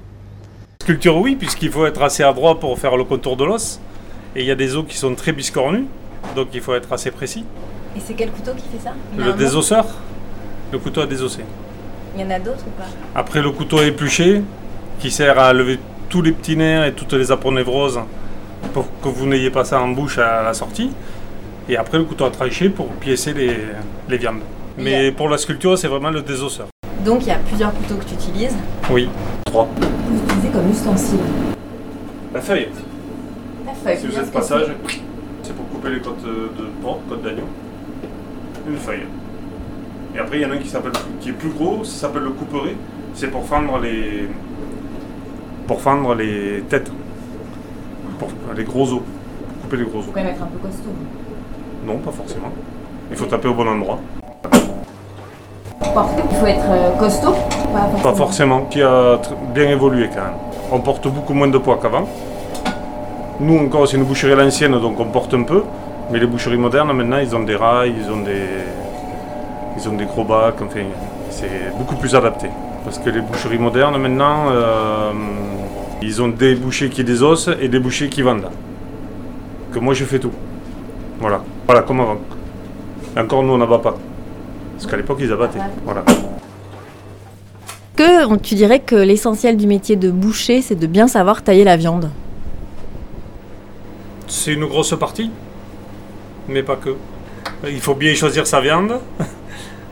Sculpture, 0.83 1.18
oui, 1.18 1.35
puisqu'il 1.35 1.71
faut 1.71 1.85
être 1.85 2.01
assez 2.01 2.24
adroit 2.24 2.59
pour 2.59 2.77
faire 2.77 2.95
le 2.95 3.03
contour 3.03 3.35
de 3.38 3.44
l'os. 3.44 3.80
Et 4.35 4.41
il 4.41 4.45
y 4.45 4.51
a 4.51 4.56
des 4.56 4.75
os 4.75 4.85
qui 4.88 4.97
sont 4.97 5.13
très 5.15 5.31
biscornus, 5.31 5.85
donc 6.35 6.47
il 6.53 6.62
faut 6.62 6.74
être 6.74 6.91
assez 6.91 7.12
précis. 7.12 7.45
Et 7.95 8.00
c'est 8.00 8.13
quel 8.13 8.31
couteau 8.31 8.51
qui 8.54 8.63
fait 8.75 8.84
ça? 8.84 8.94
Le 9.18 9.34
désosseur, 9.34 9.86
le 10.72 10.80
couteau 10.80 11.01
à 11.01 11.06
désosser. 11.06 11.44
Il 12.16 12.22
y 12.22 12.25
en 12.25 12.30
a 12.31 12.40
d'autres 12.40 12.66
ou 12.66 12.72
pas? 12.72 12.88
Après 13.13 13.42
le 13.42 13.51
couteau 13.51 13.80
à 13.80 13.86
éplucher, 13.86 14.42
qui 15.00 15.12
sert 15.12 15.38
à 15.38 15.54
lever 15.54 15.80
tous 16.10 16.22
les 16.22 16.31
petits 16.31 16.56
nerfs 16.56 16.86
et 16.86 16.94
toutes 16.94 17.13
les 17.13 17.31
apronévroses 17.31 18.00
pour 18.74 18.86
que 19.01 19.10
vous 19.10 19.28
n'ayez 19.28 19.51
pas 19.51 19.63
ça 19.63 19.80
en 19.80 19.90
bouche 19.90 20.18
à 20.18 20.42
la 20.42 20.54
sortie. 20.54 20.90
Et 21.69 21.78
après 21.78 21.98
le 21.98 22.04
couteau 22.04 22.25
à 22.25 22.31
trancher 22.31 22.69
pour 22.69 22.88
piécer 22.88 23.34
les, 23.34 23.57
les 24.10 24.18
viandes. 24.18 24.42
Mais 24.78 25.12
pour 25.12 25.30
la 25.30 25.38
sculpture, 25.38 25.78
c'est 25.78 25.88
vraiment 25.88 26.10
le 26.10 26.22
désosseur. 26.22 26.68
Donc 27.06 27.22
il 27.22 27.28
y 27.28 27.31
a 27.31 27.38
plusieurs 27.38 27.74
couteaux 27.74 27.95
que 27.95 28.06
tu 28.06 28.16
utilises? 28.16 28.56
Oui, 28.90 29.07
trois. 29.45 29.68
Vous 30.07 30.18
utilisez 30.24 30.50
comme 30.50 30.69
ustensile? 30.72 31.19
La 32.33 32.42
feuille. 32.42 32.69
La 33.66 33.73
feuille. 33.73 34.00
Si 34.00 34.07
vous 34.07 34.18
êtes 34.18 34.31
passage, 34.31 34.68
c'est 35.44 35.56
pour 35.56 35.69
couper 35.69 35.90
les 35.92 36.00
côtes 36.00 36.23
de 36.23 36.81
porc, 36.81 37.00
côtes 37.07 37.21
d'agneau. 37.21 37.44
Une 38.68 38.78
feuille. 38.78 39.04
Et 40.16 40.20
après, 40.20 40.38
il 40.38 40.44
y 40.44 40.46
en 40.46 40.52
a 40.52 40.54
un 40.54 40.58
qui, 40.58 40.70
s'appelle, 40.70 40.92
qui 41.20 41.30
est 41.30 41.34
plus 41.34 41.50
gros, 41.50 41.84
ça 41.84 42.08
s'appelle 42.08 42.24
le 42.24 42.32
couperet. 42.32 42.76
C'est 43.14 43.28
pour 43.28 43.46
fendre 43.46 43.80
les, 43.80 44.28
pour 45.68 45.82
fendre 45.82 46.16
les 46.16 46.64
têtes. 46.70 46.92
Pour 48.20 48.30
les 48.56 48.64
gros 48.64 48.84
os. 48.84 48.90
Pour 48.90 49.62
couper 49.64 49.78
les 49.78 49.84
gros 49.86 50.00
os. 50.00 50.06
Faut 50.06 50.12
quand 50.12 50.24
même 50.24 50.34
être 50.34 50.44
un 50.44 50.48
peu 50.48 50.60
costaud. 50.60 50.90
Non, 51.86 51.98
pas 51.98 52.12
forcément. 52.12 52.52
Il 53.12 53.18
faut 53.18 53.26
taper 53.26 53.48
au 53.48 53.54
bon 53.54 53.68
endroit. 53.68 54.00
Porter, 55.94 56.24
il 56.30 56.38
faut 56.38 56.46
être 56.46 56.66
euh, 56.70 56.92
costaud. 56.98 57.32
Pas 57.32 57.80
forcément. 57.80 58.04
Pas 58.04 58.14
forcément, 58.16 58.62
qui 58.66 58.82
a 58.82 59.20
bien 59.54 59.70
évolué 59.70 60.10
quand 60.14 60.22
même. 60.22 60.34
On 60.72 60.80
porte 60.80 61.08
beaucoup 61.08 61.34
moins 61.34 61.48
de 61.48 61.58
poids 61.58 61.80
qu'avant. 61.82 62.08
Nous 63.40 63.58
encore, 63.58 63.88
c'est 63.88 63.98
une 63.98 64.06
boucherie 64.06 64.34
à 64.34 64.36
l'ancienne, 64.36 64.80
donc 64.80 65.00
on 65.00 65.06
porte 65.06 65.34
un 65.34 65.44
peu. 65.44 65.64
Mais 66.12 66.20
les 66.20 66.28
boucheries 66.28 66.58
modernes, 66.58 66.92
maintenant, 66.94 67.20
ils 67.20 67.36
ont 67.36 67.44
des 67.44 67.56
rails, 67.56 67.94
ils 67.98 68.12
ont 68.12 68.22
des, 68.22 68.48
ils 69.83 69.90
ont 69.90 69.95
des 69.95 70.06
gros 70.06 70.23
bacs. 70.23 70.61
Enfin, 70.61 70.81
c'est 71.30 71.75
beaucoup 71.78 71.95
plus 71.95 72.16
adapté. 72.16 72.47
Parce 72.83 72.99
que 72.99 73.09
les 73.09 73.21
boucheries 73.21 73.57
modernes, 73.57 73.97
maintenant, 73.97 74.45
euh, 74.49 75.11
ils 76.02 76.21
ont 76.21 76.28
des 76.28 76.56
bouchers 76.56 76.90
qui 76.90 77.04
désossent 77.04 77.49
et 77.61 77.68
des 77.68 77.80
bouchers 77.80 78.09
qui 78.09 78.21
vendent. 78.21 78.49
Que 79.71 79.80
moi, 79.80 79.94
je 79.94 80.06
fais 80.06 80.19
tout. 80.19 80.31
Voilà, 81.19 81.42
voilà 81.66 81.81
comme 81.81 82.02
avant. 82.02 82.18
Et 83.16 83.19
encore, 83.19 83.44
nous, 83.44 83.54
on 83.54 83.57
n'abat 83.57 83.80
pas. 83.80 83.95
Parce 84.73 84.87
qu'à 84.87 84.97
l'époque, 84.97 85.19
ils 85.21 85.31
abattaient. 85.31 85.59
Voilà. 85.85 86.04
Que 87.95 88.35
tu 88.37 88.56
dirais 88.56 88.80
que 88.80 88.95
l'essentiel 88.95 89.56
du 89.56 89.68
métier 89.68 89.95
de 89.95 90.09
boucher, 90.09 90.61
c'est 90.61 90.75
de 90.75 90.87
bien 90.87 91.07
savoir 91.07 91.44
tailler 91.44 91.63
la 91.63 91.78
viande? 91.78 92.09
C'est 94.28 94.54
une 94.54 94.66
grosse 94.66 94.97
partie, 94.97 95.30
mais 96.47 96.63
pas 96.63 96.75
que. 96.75 96.95
Il 97.66 97.80
faut 97.80 97.94
bien 97.94 98.13
choisir 98.16 98.47
sa 98.47 98.59
viande, 98.59 98.99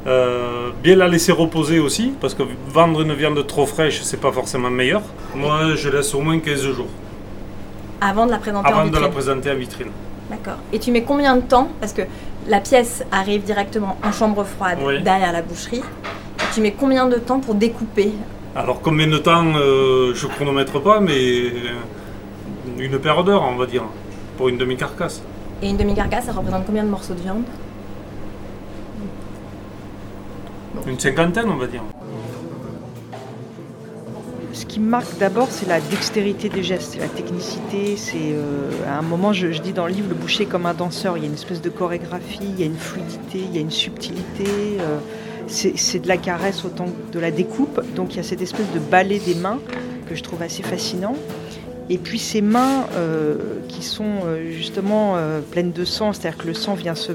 Euh, 0.07 0.71
bien 0.81 0.95
la 0.95 1.07
laisser 1.07 1.31
reposer 1.31 1.79
aussi, 1.79 2.13
parce 2.19 2.33
que 2.33 2.43
vendre 2.69 3.01
une 3.01 3.13
viande 3.13 3.45
trop 3.45 3.65
fraîche, 3.67 4.01
c'est 4.01 4.19
pas 4.19 4.31
forcément 4.31 4.69
meilleur. 4.71 5.01
Moi, 5.35 5.75
je 5.75 5.89
laisse 5.89 6.13
au 6.15 6.21
moins 6.21 6.39
15 6.39 6.61
jours 6.71 6.87
Avant 8.01 8.25
de 8.25 8.31
la 8.31 8.39
présenter 8.39 8.67
en 8.67 8.71
avant 8.71 8.79
de 8.81 8.85
vitrine. 8.87 9.03
la 9.03 9.09
présenter 9.09 9.51
en 9.51 9.55
vitrine. 9.55 9.91
D'accord. 10.29 10.57
Et 10.73 10.79
tu 10.79 10.91
mets 10.91 11.03
combien 11.03 11.35
de 11.35 11.41
temps 11.41 11.69
Parce 11.79 11.93
que 11.93 12.01
la 12.47 12.59
pièce 12.61 13.03
arrive 13.11 13.43
directement 13.43 13.97
en 14.03 14.11
chambre 14.11 14.43
froide 14.43 14.79
Oui. 14.83 15.01
derrière 15.03 15.31
la 15.33 15.43
boucherie. 15.43 15.83
Tu 16.55 16.61
mets 16.61 16.71
combien 16.77 17.05
de 17.07 17.17
temps 17.17 17.39
pour 17.39 17.53
découper? 17.53 18.11
Alors 18.55 18.81
combien 18.81 19.07
de 19.07 19.17
temps, 19.19 19.45
euh, 19.55 20.13
je 20.15 20.25
chronomètre 20.27 20.81
pas, 20.81 20.99
mais 20.99 21.51
une 22.79 22.97
paire 22.99 23.23
d'heures, 23.23 23.43
on 23.43 23.55
va 23.55 23.65
dire, 23.67 23.83
pour 24.37 24.49
une 24.49 24.57
demi-carcasse. 24.57 25.21
Et 25.61 25.69
une 25.69 25.77
demi-carcasse, 25.77 26.25
ça 26.25 26.31
représente 26.31 26.65
combien 26.65 26.83
de 26.83 26.89
morceaux 26.89 27.13
de 27.13 27.21
viande? 27.21 27.43
Une 30.87 30.99
cinquantaine, 30.99 31.49
on 31.49 31.57
va 31.57 31.67
dire. 31.67 31.83
Ce 34.53 34.65
qui 34.65 34.79
marque 34.79 35.17
d'abord, 35.17 35.47
c'est 35.49 35.67
la 35.67 35.79
dextérité 35.79 36.49
des 36.49 36.63
gestes, 36.63 36.97
la 36.99 37.07
technicité. 37.07 37.95
C'est 37.95 38.17
euh, 38.17 38.69
à 38.87 38.97
un 38.99 39.01
moment, 39.01 39.33
je, 39.33 39.47
dis 39.47 39.73
dans 39.73 39.87
le 39.87 39.93
livre, 39.93 40.09
le 40.09 40.15
boucher 40.15 40.45
comme 40.45 40.65
un 40.65 40.73
danseur. 40.73 41.17
Il 41.17 41.23
y 41.23 41.25
a 41.25 41.29
une 41.29 41.35
espèce 41.35 41.61
de 41.61 41.69
chorégraphie, 41.69 42.39
il 42.41 42.59
y 42.59 42.63
a 42.63 42.65
une 42.65 42.77
fluidité, 42.77 43.39
il 43.39 43.55
y 43.55 43.57
a 43.57 43.61
une 43.61 43.71
subtilité. 43.71 44.45
euh, 44.79 44.99
c'est 45.47 45.77
c'est 45.77 45.99
de 45.99 46.07
la 46.07 46.17
caresse 46.17 46.63
autant 46.63 46.85
que 46.85 47.13
de 47.13 47.19
la 47.19 47.31
découpe. 47.31 47.81
Donc 47.95 48.13
il 48.13 48.17
y 48.17 48.19
a 48.19 48.23
cette 48.23 48.41
espèce 48.41 48.71
de 48.73 48.79
ballet 48.79 49.19
des 49.19 49.35
mains 49.35 49.59
que 50.07 50.15
je 50.15 50.23
trouve 50.23 50.41
assez 50.41 50.63
fascinant. 50.63 51.15
Et 51.89 51.97
puis 51.97 52.19
ces 52.19 52.41
mains 52.41 52.85
euh, 52.93 53.35
qui 53.67 53.83
sont 53.83 54.05
euh, 54.25 54.51
justement 54.51 55.15
euh, 55.17 55.41
pleines 55.41 55.71
de 55.71 55.83
sang, 55.83 56.13
c'est-à-dire 56.13 56.37
que 56.37 56.47
le 56.47 56.53
sang 56.53 56.73
vient 56.73 56.95
se, 56.95 57.11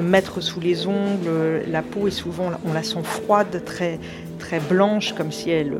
mettre 0.00 0.40
sous 0.40 0.60
les 0.60 0.86
ongles, 0.86 1.62
la 1.68 1.82
peau 1.82 2.08
est 2.08 2.12
souvent, 2.12 2.50
on 2.64 2.72
la 2.72 2.82
sent 2.82 3.02
froide, 3.02 3.62
très, 3.64 3.98
blanche, 4.68 5.12
comme 5.14 5.32
si 5.32 5.50
elle, 5.50 5.74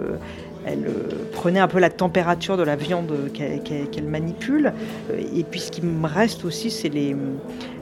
elle 0.66 0.86
euh, 0.88 1.14
prenait 1.32 1.60
un 1.60 1.68
peu 1.68 1.78
la 1.78 1.90
température 1.90 2.56
de 2.56 2.64
la 2.64 2.74
viande 2.76 3.12
qu'elle 3.32 4.04
manipule. 4.04 4.72
Euh, 5.12 5.20
Et 5.36 5.44
puis 5.44 5.60
ce 5.60 5.70
qui 5.70 5.80
me 5.82 6.06
reste 6.06 6.44
aussi, 6.44 6.70
c'est 6.70 6.88
les, 6.88 7.14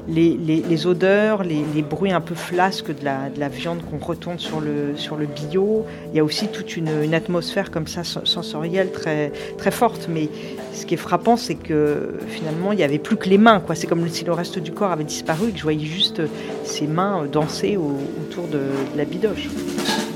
les, 0.06 0.36
les- 0.36 0.62
odeurs, 0.86 1.42
les, 1.44 1.64
bruits 1.82 2.12
un 2.12 2.20
peu 2.20 2.34
flasques 2.34 2.88
de 2.98 3.04
la, 3.04 3.30
de 3.30 3.40
la 3.40 3.48
viande 3.48 3.80
qu'on 3.90 4.04
retourne 4.04 4.38
sur 4.38 4.60
le, 4.60 4.96
sur 4.96 5.16
le 5.16 5.24
bio. 5.26 5.86
Il 6.12 6.16
y 6.16 6.20
a 6.20 6.24
aussi 6.24 6.48
toute 6.48 6.76
une, 6.76 6.88
atmosphère 7.14 7.70
comme 7.70 7.86
ça 7.86 8.02
sen- 8.02 8.26
sensorielle 8.26 8.90
très, 8.92 9.32
très 9.56 9.70
forte. 9.70 10.08
Mais 10.12 10.28
ce 10.74 10.84
qui 10.84 10.92
est 10.94 10.98
frappant, 10.98 11.38
c'est 11.38 11.54
que 11.54 12.18
finalement, 12.28 12.72
il 12.72 12.76
n'y 12.76 12.84
avait 12.84 12.98
plus 12.98 13.16
que 13.16 13.30
les 13.30 13.38
mains. 13.38 13.62
C'est 13.74 13.86
comme 13.86 14.06
si 14.10 14.24
le 14.24 14.32
reste 14.32 14.58
du 14.58 14.72
corps 14.72 14.92
avait 14.92 15.04
disparu 15.04 15.48
et 15.48 15.52
que 15.52 15.58
je 15.58 15.62
voyais 15.62 15.86
juste 15.86 16.20
ses 16.64 16.86
mains 16.86 17.24
danser 17.32 17.78
au- 17.78 17.96
autour 18.22 18.46
de, 18.48 18.58
de 18.58 18.98
la 18.98 19.06
bidoche. 19.06 19.48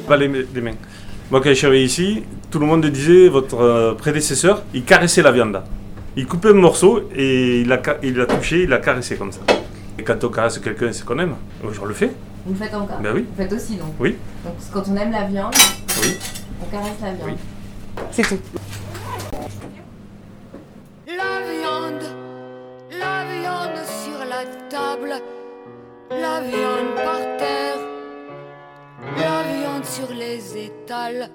Pas 0.07 0.19
les 0.19 0.29
mains. 0.29 0.75
Moi, 1.31 1.41
quand 1.43 1.51
je 1.51 1.55
suis 1.55 1.67
arrivé 1.67 1.85
ici, 1.85 2.23
tout 2.51 2.59
le 2.59 2.67
monde 2.67 2.85
disait 2.87 3.29
votre 3.29 3.61
euh, 3.61 3.95
prédécesseur, 3.95 4.63
il 4.73 4.85
caressait 4.85 5.23
la 5.23 5.31
viande. 5.31 5.63
Il 6.17 6.27
coupait 6.27 6.49
un 6.49 6.55
morceau 6.55 7.03
et 7.15 7.61
il 7.61 7.69
l'a 7.69 7.81
ca- 7.85 7.99
il 8.03 8.17
l'a 8.17 8.27
touché, 8.27 8.63
il 8.63 8.69
l'a 8.71 8.79
caressé 8.79 9.17
comme 9.17 9.31
ça. 9.31 9.41
Et 9.99 10.03
quand 10.03 10.23
on 10.25 10.29
caresse 10.31 10.59
quelqu'un, 10.59 10.91
c'est 10.93 11.05
qu'on 11.05 11.19
aime. 11.19 11.35
Je 11.71 11.81
le 11.85 11.95
fais. 11.95 12.13
Vous 12.47 12.53
le 12.55 12.59
faites 12.59 12.75
encore 12.75 12.99
Ben 13.03 13.13
oui. 13.15 13.27
Vous 13.37 13.43
le 13.43 13.49
faites 13.49 13.53
aussi 13.53 13.77
donc 13.77 13.95
Oui. 14.01 14.17
Donc 14.45 14.55
quand 14.73 14.85
on 14.91 14.97
aime 14.97 15.13
la 15.13 15.25
viande, 15.25 15.55
Oui. 16.03 16.17
on 16.63 16.65
caresse 16.71 16.97
la 17.03 17.13
viande. 17.13 17.29
Oui. 17.29 18.05
C'est 18.11 18.23
tout. 18.23 18.39
La 21.07 21.41
viande, 21.45 22.03
la 22.99 23.25
viande 23.25 23.85
sur 24.03 24.19
la 24.21 24.45
table, 24.71 25.13
la 26.11 26.41
viande 26.41 26.95
par 26.97 27.19
terre, 27.38 27.38
la 27.38 27.38
viande 27.38 27.38
sur 29.99 30.15
les 30.15 30.57
étals, 30.57 31.29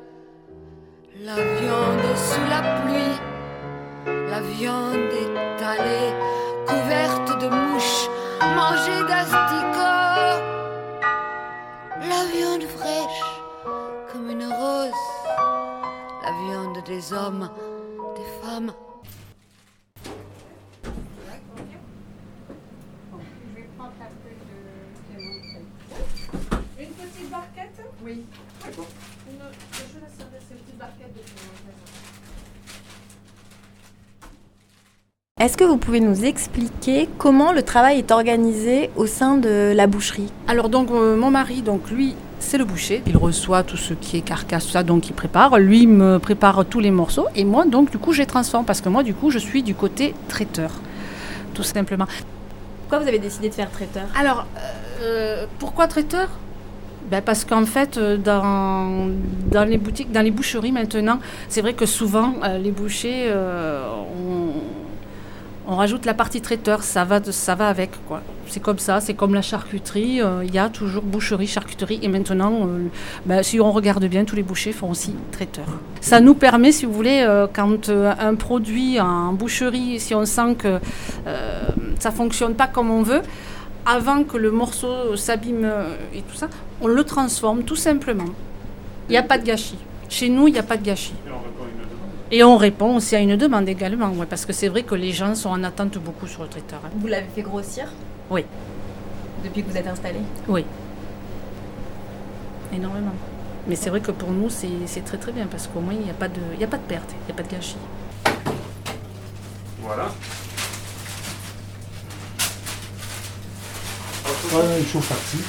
la 1.20 1.36
viande 1.36 2.10
sous 2.15 2.46
la 2.50 2.62
pluie, 2.79 3.17
la 4.05 4.39
viande 4.39 5.12
étalée, 5.25 6.13
couverte 6.65 7.41
de 7.41 7.50
mouches, 7.50 8.08
mangée 8.55 9.03
d'asticots, 9.10 10.39
la 12.12 12.22
viande 12.34 12.63
fraîche 12.77 13.24
comme 14.10 14.29
une 14.29 14.46
rose, 14.46 15.03
la 16.24 16.32
viande 16.46 16.82
des 16.86 17.12
hommes, 17.12 17.50
des 18.15 18.29
femmes. 18.41 18.72
Une 26.79 26.93
petite 26.93 27.29
barquette 27.29 27.84
Oui. 28.05 28.22
D'accord. 28.65 28.88
Une, 29.29 29.38
je 29.38 30.00
laisse 30.00 30.12
cette 30.17 30.57
petite 30.57 30.77
barquette 30.77 31.13
de 31.15 31.22
Est-ce 35.41 35.55
que 35.57 35.63
vous 35.63 35.77
pouvez 35.77 36.01
nous 36.01 36.25
expliquer 36.25 37.07
comment 37.17 37.53
le 37.53 37.63
travail 37.63 38.00
est 38.00 38.12
organisé 38.12 38.89
au 38.98 39.07
sein 39.07 39.38
de 39.38 39.72
la 39.74 39.88
boucherie? 39.88 40.31
Alors 40.50 40.67
donc 40.67 40.91
euh, 40.91 41.15
mon 41.15 41.31
mari, 41.31 41.62
donc 41.62 41.89
lui, 41.89 42.15
c'est 42.39 42.57
le 42.57 42.65
boucher. 42.65 43.01
Il 43.07 43.15
reçoit 43.15 43.63
tout 43.63 43.77
ce 43.77 43.93
qui 43.93 44.17
est 44.17 44.22
carcasse, 44.22 44.65
tout 44.65 44.72
ça, 44.72 44.83
donc 44.83 45.07
il 45.07 45.13
prépare. 45.13 45.57
Lui 45.57 45.83
il 45.83 45.88
me 45.88 46.19
prépare 46.19 46.65
tous 46.65 46.81
les 46.81 46.91
morceaux 46.91 47.27
et 47.36 47.45
moi 47.45 47.63
donc 47.65 47.89
du 47.89 47.98
coup 48.00 48.12
je 48.12 48.19
les 48.19 48.25
transforme 48.25 48.65
parce 48.65 48.81
que 48.81 48.89
moi 48.89 49.03
du 49.03 49.13
coup 49.13 49.29
je 49.29 49.39
suis 49.39 49.63
du 49.63 49.75
côté 49.75 50.13
traiteur, 50.27 50.72
tout 51.53 51.63
simplement. 51.63 52.07
Pourquoi 52.81 53.00
vous 53.00 53.07
avez 53.07 53.19
décidé 53.19 53.48
de 53.48 53.53
faire 53.53 53.72
traiteur? 53.72 54.03
Alors 54.17 54.45
euh, 55.01 55.45
pourquoi 55.57 55.88
traiteur? 55.88 56.29
Ben 57.10 57.22
parce 57.22 57.45
qu'en 57.45 57.65
fait, 57.65 57.98
euh, 57.98 58.17
dans, 58.17 59.10
dans 59.51 59.63
les 59.63 59.77
boutiques, 59.77 60.12
dans 60.12 60.22
les 60.22 60.31
boucheries 60.31 60.72
maintenant, 60.72 61.19
c'est 61.50 61.62
vrai 61.62 61.74
que 61.74 61.86
souvent, 61.86 62.36
euh, 62.43 62.57
les 62.57 62.72
bouchers, 62.72 63.25
euh, 63.27 63.86
on, 65.67 65.72
on 65.72 65.75
rajoute 65.75 66.05
la 66.05 66.13
partie 66.13 66.41
traiteur, 66.41 66.83
ça 66.83 67.03
va, 67.03 67.24
ça 67.24 67.55
va 67.55 67.67
avec. 67.67 67.91
quoi. 68.07 68.22
C'est 68.48 68.60
comme 68.62 68.79
ça, 68.79 69.00
c'est 69.00 69.13
comme 69.13 69.33
la 69.33 69.41
charcuterie, 69.41 70.22
il 70.43 70.53
y 70.53 70.60
a 70.60 70.69
toujours 70.69 71.03
boucherie, 71.03 71.48
charcuterie, 71.48 72.00
et 72.01 72.10
maintenant, 72.10 72.67
ben, 73.25 73.41
si 73.41 73.60
on 73.62 73.72
regarde 73.72 74.03
bien, 74.05 74.25
tous 74.25 74.36
les 74.36 74.43
bouchers 74.43 74.74
font 74.74 74.91
aussi 74.91 75.15
traiteur. 75.31 75.65
Ça 76.01 76.19
nous 76.19 76.33
permet, 76.33 76.74
si 76.74 76.86
vous 76.86 76.91
voulez, 76.91 77.25
quand 77.53 77.89
un 77.89 78.36
produit 78.36 79.00
en 79.00 79.31
boucherie, 79.31 80.00
si 80.01 80.13
on 80.13 80.25
sent 80.25 80.55
que 80.60 80.79
ça 81.98 82.12
fonctionne 82.12 82.53
pas 82.55 82.67
comme 82.67 82.91
on 82.91 83.01
veut, 83.01 83.22
avant 83.86 84.24
que 84.24 84.38
le 84.38 84.52
morceau 84.52 85.16
s'abîme 85.16 85.63
euh, 85.66 85.96
et 86.13 86.22
tout 86.22 86.36
ça, 86.36 86.48
on 86.82 86.88
le 86.88 87.04
transforme 87.04 87.63
tout 87.63 87.75
simplement. 87.75 88.25
Il 89.10 89.12
n'y 89.12 89.18
a 89.18 89.24
pas 89.24 89.38
de 89.38 89.44
gâchis. 89.46 89.78
Chez 90.10 90.30
nous, 90.30 90.48
il 90.48 90.54
n'y 90.54 90.60
a 90.60 90.63
pas 90.63 90.78
de 90.78 90.84
gâchis. 90.84 91.13
Et 92.32 92.44
on 92.44 92.58
répond 92.58 92.96
aussi 92.96 93.16
à 93.16 93.20
une 93.20 93.36
demande 93.36 93.68
également, 93.70 94.10
ouais, 94.12 94.25
parce 94.25 94.46
que 94.46 94.54
c'est 94.54 94.68
vrai 94.70 94.84
que 94.84 94.96
les 94.96 95.12
gens 95.12 95.36
sont 95.36 95.50
en 95.50 95.63
attente 95.63 95.98
beaucoup 96.00 96.25
sur 96.28 96.44
le 96.44 96.50
traiteur. 96.50 96.80
hein. 96.86 96.90
Vous 96.96 97.08
l'avez 97.08 97.28
fait 97.36 97.42
grossir? 97.44 97.86
Oui, 98.32 98.46
depuis 99.44 99.62
que 99.63 99.70
vous 99.70 99.78
êtes 99.78 99.86
installé? 99.88 100.20
Oui. 100.48 100.66
Énormément. 102.74 103.12
Mais 103.68 103.75
c'est 103.75 103.90
vrai 103.90 104.00
que 104.02 104.12
pour 104.12 104.32
nous, 104.32 104.50
c'est 104.50 105.02
très 105.06 105.18
très 105.18 105.32
bien, 105.32 105.46
parce 105.46 105.68
qu'au 105.68 105.80
moins, 105.80 105.94
il 105.94 106.02
n'y 106.02 106.10
a, 106.10 106.13
pas 106.13 106.28
de- 106.28 106.40
il 106.56 106.60
y 106.60 106.63
a 106.63 106.68
pas 106.68 106.78
de 106.78 106.82
perte, 106.84 107.12
il 107.22 107.25
n'y 107.25 107.32
a 107.32 107.36
pas 107.36 107.48
de 107.48 107.54
gâchis. 107.54 107.78
Voilà. 109.82 110.08
Ouais, 114.53 114.79
une 114.79 114.86
chauffe 114.86 115.10
partie. 115.10 115.43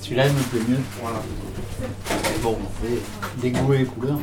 Celui-là, 0.00 0.26
il 0.26 0.32
me 0.32 0.42
plaît 0.42 0.60
mieux. 0.68 0.80
Voilà. 1.00 1.22
Bon, 2.42 2.56
on 2.60 2.84
fait 2.86 3.00
des 3.42 3.50
goûts 3.50 3.74
et 3.74 3.78
des 3.78 3.84
couleurs. 3.84 4.18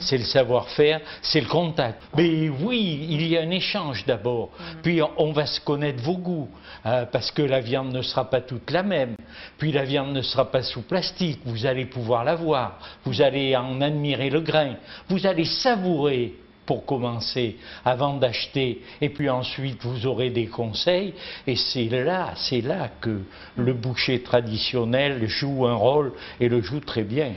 C'est 0.00 0.18
le 0.18 0.24
savoir-faire, 0.24 1.00
c'est 1.22 1.40
le 1.40 1.46
contact. 1.48 2.02
Mais 2.16 2.48
oui, 2.48 3.06
il 3.10 3.26
y 3.26 3.36
a 3.36 3.42
un 3.42 3.50
échange 3.50 4.04
d'abord. 4.06 4.50
Puis 4.82 5.00
on- 5.02 5.10
on 5.18 5.32
va 5.32 5.46
se 5.46 5.60
connaître 5.60 6.02
vos 6.02 6.16
goûts, 6.16 6.48
hein, 6.84 7.06
parce 7.10 7.30
que 7.30 7.42
la 7.42 7.60
viande 7.60 7.92
ne 7.92 8.02
sera 8.02 8.28
pas 8.28 8.40
toute 8.40 8.70
la 8.70 8.82
même. 8.82 9.16
Puis 9.58 9.72
la 9.72 9.84
viande 9.84 10.12
ne 10.12 10.22
sera 10.22 10.50
pas 10.50 10.62
sous 10.62 10.82
plastique. 10.82 11.40
Vous 11.44 11.66
allez 11.66 11.86
pouvoir 11.86 12.24
la 12.24 12.34
voir. 12.34 12.78
Vous 13.04 13.22
allez 13.22 13.56
en 13.56 13.80
admirer 13.80 14.30
le 14.30 14.40
grain. 14.40 14.74
Vous 15.08 15.26
allez 15.26 15.44
savourer 15.44 16.34
pour 16.66 16.86
commencer, 16.86 17.56
avant 17.84 18.16
d'acheter. 18.16 18.82
Et 19.00 19.08
puis 19.08 19.28
ensuite, 19.28 19.82
vous 19.84 20.06
aurez 20.06 20.30
des 20.30 20.46
conseils. 20.46 21.14
Et 21.46 21.56
c'est 21.56 21.88
là, 21.88 22.32
c'est 22.36 22.60
là 22.60 22.90
que 23.00 23.22
le 23.56 23.72
boucher 23.72 24.22
traditionnel 24.22 25.26
joue 25.26 25.66
un 25.66 25.74
rôle 25.74 26.12
et 26.40 26.48
le 26.48 26.62
joue 26.62 26.80
très 26.80 27.02
bien. 27.02 27.32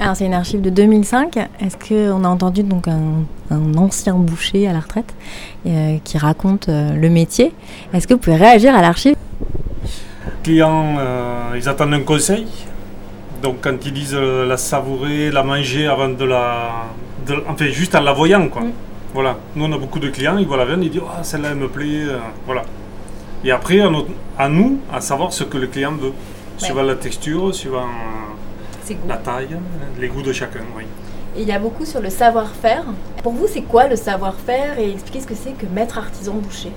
Alors 0.00 0.16
c'est 0.16 0.24
une 0.24 0.32
archive 0.34 0.62
de 0.62 0.70
2005. 0.70 1.36
Est-ce 1.60 1.76
qu'on 1.76 2.24
a 2.24 2.28
entendu 2.28 2.62
donc 2.62 2.88
un, 2.88 3.24
un 3.50 3.74
ancien 3.76 4.14
boucher 4.14 4.66
à 4.66 4.72
la 4.72 4.80
retraite 4.80 5.14
euh, 5.66 5.98
qui 6.02 6.16
raconte 6.16 6.70
euh, 6.70 6.94
le 6.94 7.10
métier? 7.10 7.52
Est-ce 7.92 8.06
que 8.06 8.14
vous 8.14 8.20
pouvez 8.20 8.36
réagir 8.36 8.74
à 8.74 8.80
l'archive? 8.80 9.14
Clients, 10.42 10.96
euh, 10.98 11.52
ils 11.54 11.68
attendent 11.68 11.92
un 11.92 12.00
conseil. 12.00 12.46
Donc 13.42 13.56
quand 13.60 13.74
ils 13.84 13.92
disent 13.92 14.14
la 14.16 14.56
savourer, 14.56 15.30
la 15.30 15.42
manger 15.42 15.86
avant 15.86 16.08
de 16.08 16.24
la... 16.24 16.70
de- 17.26 17.42
enfin, 17.46 17.66
juste 17.66 17.94
en 17.94 18.00
la 18.00 18.12
voyant, 18.14 18.48
quoi. 18.48 18.62
Voilà. 19.12 19.36
Nous, 19.54 19.64
on 19.64 19.72
a 19.72 19.78
beaucoup 19.78 19.98
de 19.98 20.08
clients, 20.08 20.38
ils 20.38 20.46
voient 20.46 20.56
la 20.56 20.64
viande, 20.64 20.82
ils 20.84 20.90
disent 20.90 21.00
Ah, 21.14 21.22
celle-là, 21.22 21.48
elle 21.50 21.56
me 21.58 21.68
plaît. 21.68 22.04
voilà. 22.46 22.62
Et 23.44 23.50
après, 23.50 23.80
à, 23.80 23.90
notre- 23.90 24.10
à 24.38 24.48
nous, 24.48 24.78
à 24.92 25.00
savoir 25.02 25.32
ce 25.32 25.44
que 25.44 25.58
le 25.58 25.66
client 25.66 25.92
veut. 25.92 26.12
Suivant 26.58 26.82
la 26.82 26.94
texture, 26.94 27.54
suivant 27.54 27.86
la 29.08 29.16
taille, 29.16 29.56
les 29.98 30.08
goûts 30.08 30.22
de 30.22 30.32
chacun, 30.32 30.60
oui. 30.76 30.84
Et 31.36 31.42
il 31.42 31.48
y 31.48 31.52
a 31.52 31.58
beaucoup 31.58 31.84
sur 31.84 32.00
le 32.00 32.10
savoir-faire. 32.10 32.84
Pour 33.22 33.32
vous, 33.32 33.46
c'est 33.46 33.62
quoi 33.62 33.86
le 33.86 33.96
savoir-faire 33.96 34.78
Et 34.78 34.90
expliquez 34.90 35.20
ce 35.20 35.26
que 35.26 35.34
c'est 35.34 35.52
que 35.52 35.66
maître 35.66 35.98
artisan 35.98 36.34
boucher? 36.34 36.72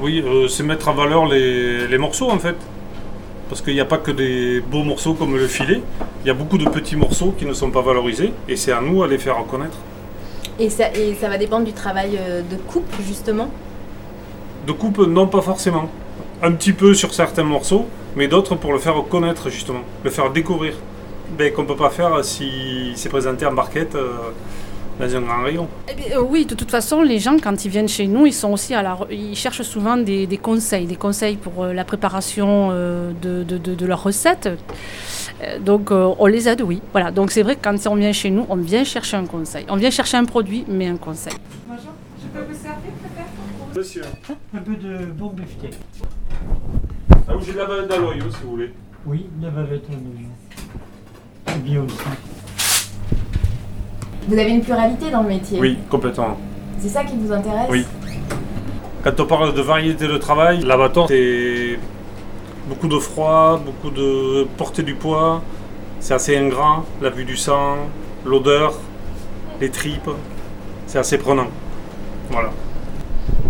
Oui, 0.00 0.22
euh, 0.26 0.48
c'est 0.48 0.62
mettre 0.62 0.88
en 0.88 0.94
valeur 0.94 1.26
les, 1.26 1.86
les 1.86 1.98
morceaux 1.98 2.30
en 2.30 2.38
fait. 2.38 2.56
Parce 3.48 3.60
qu'il 3.62 3.74
n'y 3.74 3.80
a 3.80 3.84
pas 3.84 3.98
que 3.98 4.10
des 4.10 4.60
beaux 4.60 4.82
morceaux 4.82 5.14
comme 5.14 5.36
le 5.36 5.46
filet, 5.46 5.82
il 6.22 6.26
y 6.26 6.30
a 6.30 6.34
beaucoup 6.34 6.58
de 6.58 6.68
petits 6.68 6.96
morceaux 6.96 7.34
qui 7.38 7.46
ne 7.46 7.52
sont 7.52 7.70
pas 7.70 7.82
valorisés 7.82 8.32
et 8.48 8.56
c'est 8.56 8.72
à 8.72 8.80
nous 8.80 9.02
à 9.02 9.06
les 9.06 9.18
faire 9.18 9.38
reconnaître. 9.38 9.76
Et 10.58 10.70
ça, 10.70 10.92
et 10.94 11.14
ça 11.14 11.28
va 11.28 11.36
dépendre 11.36 11.64
du 11.64 11.72
travail 11.72 12.18
euh, 12.18 12.42
de 12.42 12.56
coupe, 12.56 12.92
justement? 13.06 13.48
De 14.66 14.72
coupe, 14.72 14.98
non 14.98 15.26
pas 15.26 15.40
forcément. 15.40 15.88
Un 16.42 16.52
petit 16.52 16.72
peu 16.72 16.94
sur 16.94 17.14
certains 17.14 17.44
morceaux, 17.44 17.86
mais 18.16 18.28
d'autres 18.28 18.54
pour 18.56 18.72
le 18.72 18.78
faire 18.78 18.94
connaître 19.08 19.48
justement, 19.50 19.80
le 20.02 20.10
faire 20.10 20.30
découvrir. 20.30 20.74
Ben, 21.38 21.52
qu'on 21.52 21.62
ne 21.62 21.66
peut 21.66 21.74
pas 21.76 21.90
faire 21.90 22.22
si 22.24 22.92
c'est 22.96 23.08
présenté 23.08 23.44
en 23.46 23.52
barquette 23.52 23.94
euh, 23.94 24.12
dans 25.00 25.16
un 25.16 25.20
grand 25.22 25.42
rayon. 25.42 25.66
Eh 25.90 25.94
bien, 25.94 26.18
euh, 26.18 26.22
oui, 26.22 26.44
de 26.44 26.54
toute 26.54 26.70
façon, 26.70 27.00
les 27.02 27.18
gens, 27.18 27.38
quand 27.42 27.64
ils 27.64 27.70
viennent 27.70 27.88
chez 27.88 28.06
nous, 28.06 28.26
ils 28.26 28.32
sont 28.32 28.52
aussi 28.52 28.74
à 28.74 28.82
la, 28.82 28.96
ils 29.10 29.34
cherchent 29.34 29.62
souvent 29.62 29.96
des, 29.96 30.26
des 30.26 30.36
conseils, 30.36 30.84
des 30.86 30.94
conseils 30.96 31.36
pour 31.36 31.64
euh, 31.64 31.72
la 31.72 31.84
préparation 31.84 32.68
euh, 32.70 33.10
de, 33.22 33.42
de, 33.42 33.56
de- 33.58 33.74
de 33.74 33.86
leurs 33.86 34.02
recettes. 34.02 34.48
Euh, 35.42 35.58
donc, 35.58 35.90
euh, 35.90 36.14
on 36.18 36.26
les 36.26 36.46
aide, 36.48 36.60
oui. 36.62 36.80
Voilà. 36.92 37.10
Donc, 37.10 37.30
c'est 37.32 37.42
vrai 37.42 37.56
que 37.56 37.62
quand 37.64 37.74
on 37.86 37.96
vient 37.96 38.12
chez 38.12 38.30
nous, 38.30 38.44
on 38.50 38.56
vient 38.56 38.84
chercher 38.84 39.16
un 39.16 39.24
conseil. 39.26 39.64
On 39.70 39.76
vient 39.76 39.90
chercher 39.90 40.18
un 40.18 40.26
produit, 40.26 40.64
mais 40.68 40.86
un 40.86 40.96
conseil. 40.98 41.32
Bonjour, 41.66 41.90
je 42.22 42.38
peux 42.38 42.44
vous 42.46 42.54
servir 42.62 42.83
Monsieur. 43.76 44.02
Un 44.54 44.58
peu 44.58 44.76
de 44.76 45.06
bon 45.06 45.30
beefsteak. 45.30 45.74
Ah, 47.28 47.32
j'ai 47.44 47.52
de 47.52 47.58
la 47.58 47.66
bavette 47.66 47.88
d'aloyau 47.88 48.30
si 48.30 48.36
vous 48.44 48.50
voulez. 48.50 48.72
Oui, 49.04 49.26
la 49.42 49.50
bavette 49.50 49.84
en 49.90 49.94
oignon. 49.94 50.28
C'est 51.48 51.62
bien 51.64 51.82
aussi. 51.82 51.96
Vous 54.28 54.38
avez 54.38 54.50
une 54.50 54.62
pluralité 54.62 55.10
dans 55.10 55.22
le 55.22 55.28
métier. 55.28 55.58
Oui, 55.58 55.78
complètement. 55.90 56.36
C'est 56.78 56.88
ça 56.88 57.02
qui 57.02 57.16
vous 57.16 57.32
intéresse 57.32 57.68
Oui. 57.68 57.84
Quand 59.02 59.18
on 59.18 59.26
parle 59.26 59.54
de 59.54 59.60
variété 59.60 60.06
de 60.06 60.18
travail, 60.18 60.60
l'abattoir, 60.60 61.08
c'est 61.08 61.78
beaucoup 62.68 62.88
de 62.88 62.98
froid, 62.98 63.58
beaucoup 63.58 63.90
de 63.90 64.46
porter 64.56 64.84
du 64.84 64.94
poids. 64.94 65.42
C'est 65.98 66.14
assez 66.14 66.36
ingrat, 66.36 66.84
la 67.02 67.10
vue 67.10 67.24
du 67.24 67.36
sang, 67.36 67.76
l'odeur, 68.24 68.74
les 69.60 69.70
tripes. 69.70 70.10
C'est 70.86 70.98
assez 70.98 71.18
prenant. 71.18 71.48
Voilà. 72.30 72.50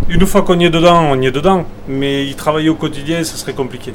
Une 0.07 0.23
fois 0.27 0.43
qu'on 0.43 0.59
y 0.59 0.65
est 0.65 0.69
dedans, 0.69 1.01
on 1.11 1.19
y 1.19 1.25
est 1.25 1.31
dedans. 1.31 1.65
Mais 1.87 2.25
y 2.27 2.35
travailler 2.35 2.69
au 2.69 2.75
quotidien, 2.75 3.23
ce 3.23 3.37
serait 3.37 3.53
compliqué. 3.53 3.93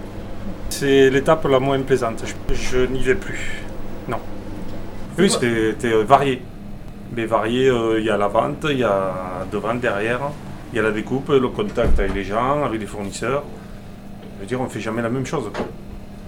C'est 0.69 1.09
l'étape 1.09 1.45
la 1.47 1.61
moins 1.61 1.81
plaisante. 1.81 2.25
Je, 2.27 2.55
je 2.55 2.79
n'y 2.87 3.01
vais 3.01 3.15
plus. 3.15 3.63
Non. 4.09 4.19
Oui, 5.19 5.31
c'était 5.31 6.03
varié. 6.03 6.43
Mais 7.15 7.27
varié, 7.27 7.69
euh, 7.69 8.01
il 8.01 8.07
y 8.07 8.11
a 8.11 8.17
la 8.17 8.29
vente, 8.29 8.67
il 8.71 8.79
y 8.79 8.85
a 8.85 9.47
devant, 9.51 9.75
derrière, 9.75 10.21
il 10.73 10.77
y 10.77 10.79
a 10.79 10.83
la 10.83 10.93
découpe, 10.93 11.29
le 11.29 11.49
contact 11.49 11.99
avec 11.99 12.15
les 12.15 12.25
gens, 12.25 12.65
avec 12.65 12.81
les 12.81 12.87
fournisseurs. 12.87 13.43
Je 14.37 14.41
veux 14.41 14.47
dire, 14.47 14.61
on 14.61 14.65
ne 14.65 14.69
fait 14.69 14.81
jamais 14.81 15.03
la 15.03 15.11
même 15.11 15.27
chose. 15.27 15.51
quoi. 15.53 15.67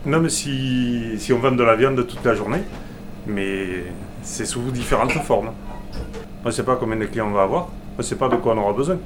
Même 0.04 0.28
si, 0.28 1.14
si 1.18 1.32
on 1.32 1.38
vend 1.38 1.52
de 1.52 1.62
la 1.62 1.76
viande 1.76 2.04
toute 2.06 2.24
la 2.24 2.34
journée, 2.34 2.62
mais 3.26 3.84
c'est 4.22 4.46
sous 4.46 4.60
différentes 4.72 5.12
formes. 5.12 5.52
On 6.44 6.48
ne 6.48 6.52
sait 6.52 6.64
pas 6.64 6.76
combien 6.76 6.96
de 6.96 7.04
clients 7.04 7.28
on 7.28 7.32
va 7.32 7.42
avoir, 7.42 7.68
on 7.96 7.98
ne 7.98 8.02
sait 8.02 8.16
pas 8.16 8.28
de 8.28 8.36
quoi 8.36 8.54
on 8.54 8.58
aura 8.58 8.72
besoin. 8.72 8.98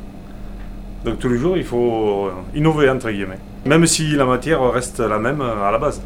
Donc 1.06 1.20
tous 1.20 1.28
les 1.28 1.38
jours, 1.38 1.56
il 1.56 1.62
faut 1.62 2.30
innover, 2.52 2.90
entre 2.90 3.12
guillemets. 3.12 3.38
Même 3.64 3.86
si 3.86 4.16
la 4.16 4.24
matière 4.24 4.60
reste 4.72 4.98
la 4.98 5.20
même 5.20 5.40
à 5.40 5.70
la 5.70 5.78
base. 5.78 6.02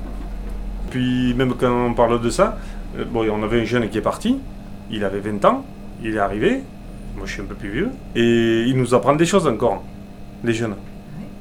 Puis 0.90 1.32
même 1.32 1.54
quand 1.54 1.72
on 1.72 1.94
parle 1.94 2.20
de 2.20 2.28
ça, 2.28 2.58
euh, 2.98 3.04
bon, 3.06 3.26
on 3.30 3.42
avait 3.42 3.62
un 3.62 3.64
jeune 3.64 3.88
qui 3.88 3.96
est 3.96 4.02
parti, 4.02 4.38
il 4.90 5.02
avait 5.02 5.20
20 5.20 5.42
ans, 5.46 5.64
il 6.02 6.16
est 6.16 6.18
arrivé, 6.18 6.60
moi 7.16 7.24
je 7.24 7.32
suis 7.32 7.40
un 7.40 7.46
peu 7.46 7.54
plus 7.54 7.70
vieux, 7.70 7.88
et 8.14 8.64
il 8.66 8.76
nous 8.76 8.92
apprend 8.92 9.14
des 9.14 9.24
choses 9.24 9.46
encore, 9.46 9.82
les 10.44 10.52
jeunes. 10.52 10.74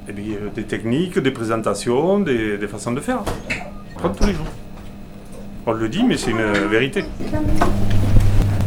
Et 0.08 0.14
puis, 0.14 0.36
euh, 0.36 0.50
des 0.56 0.64
techniques, 0.64 1.20
des 1.20 1.32
présentations, 1.32 2.22
des, 2.22 2.58
des 2.58 2.68
façons 2.68 2.94
de 2.94 3.02
faire. 3.02 3.24
Comme 4.02 4.16
tous 4.16 4.26
les 4.26 4.34
jours. 4.36 4.46
On 5.66 5.74
le 5.74 5.90
dit, 5.90 6.06
mais 6.06 6.16
c'est 6.16 6.32
une 6.32 6.54
vérité. 6.70 7.04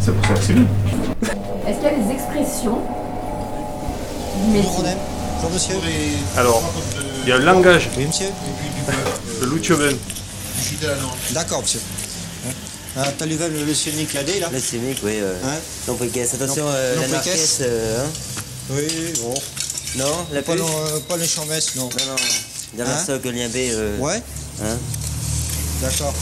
C'est 0.00 0.14
pour 0.14 0.26
ça 0.26 0.34
que 0.34 0.40
c'est 0.40 0.52
bien. 0.52 0.66
Est-ce 1.66 1.78
qu'il 1.78 1.88
y 1.88 1.94
a 1.94 1.96
des 1.96 2.12
expressions 2.12 2.78
Bonjour 4.42 5.50
monsieur. 5.52 5.74
Alors, 6.36 6.62
il 7.22 7.28
y 7.28 7.32
a 7.32 7.38
le 7.38 7.44
langage. 7.44 7.88
Oui 7.96 8.06
monsieur. 8.06 8.26
Le 9.40 9.46
Luchoven. 9.46 9.96
D'accord 11.30 11.62
monsieur. 11.62 11.80
Ah, 12.96 13.04
T'as 13.16 13.24
lu 13.24 13.36
le, 13.38 13.64
le 13.64 13.74
Sionic 13.74 14.12
là 14.12 14.22
là 14.40 14.48
Le 14.52 14.60
cynique, 14.60 14.98
oui. 15.02 15.18
Euh, 15.20 15.34
Hein 15.44 15.58
non. 15.88 15.96
Attention, 16.34 16.64
Non, 16.64 16.70
euh, 16.74 16.96
non, 16.96 17.02
la 17.12 17.18
caisse. 17.20 17.58
euh, 17.62 18.04
hein. 18.04 18.10
Oui, 18.70 18.86
bon. 19.22 19.34
Non, 19.96 20.26
la 20.32 20.42
pas, 20.42 20.54
long, 20.56 20.66
euh, 20.68 20.98
pas 21.08 21.16
les 21.16 21.26
chambesses, 21.26 21.74
non. 21.76 21.84
Non, 21.84 21.88
non. 22.08 22.16
Derrière 22.74 22.96
Hein 22.96 23.04
ça, 23.06 23.18
que 23.18 23.28
lien 23.28 23.48
B. 23.48 23.56
Euh, 23.56 23.98
Ouais 23.98 24.20
Hein 24.62 24.76
D'accord. 25.80 26.12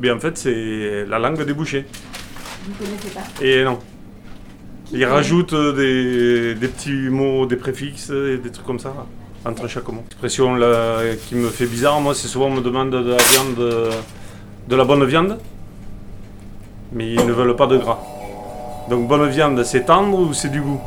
Eh 0.00 0.02
bien, 0.02 0.16
en 0.16 0.18
fait, 0.18 0.38
c'est 0.38 1.04
la 1.06 1.18
langue 1.18 1.44
des 1.44 1.52
bouchers. 1.52 1.84
Vous 2.64 2.72
ne 2.72 2.88
connaissez 2.88 3.10
pas 3.10 3.44
Et 3.44 3.62
non. 3.64 3.78
Ils 4.92 5.04
rajoutent 5.04 5.54
des, 5.54 6.54
des 6.54 6.68
petits 6.68 7.10
mots, 7.10 7.44
des 7.44 7.56
préfixes 7.56 8.08
et 8.08 8.38
des 8.38 8.50
trucs 8.50 8.64
comme 8.64 8.78
ça 8.78 8.94
entre 9.44 9.68
chaque 9.68 9.86
mot. 9.88 10.02
L'expression 10.08 10.54
là, 10.54 11.00
qui 11.26 11.34
me 11.34 11.50
fait 11.50 11.66
bizarre, 11.66 12.00
moi, 12.00 12.14
c'est 12.14 12.28
souvent 12.28 12.46
on 12.46 12.52
me 12.52 12.62
demande 12.62 12.88
de 12.92 13.10
la 13.10 13.16
viande, 13.18 13.92
de 14.68 14.74
la 14.74 14.84
bonne 14.84 15.04
viande, 15.04 15.38
mais 16.94 17.12
ils 17.12 17.26
ne 17.26 17.32
veulent 17.32 17.54
pas 17.54 17.66
de 17.66 17.76
gras. 17.76 17.98
Donc 18.88 19.06
bonne 19.06 19.28
viande, 19.28 19.62
c'est 19.64 19.84
tendre 19.84 20.18
ou 20.18 20.32
c'est 20.32 20.48
du 20.48 20.62
goût? 20.62 20.80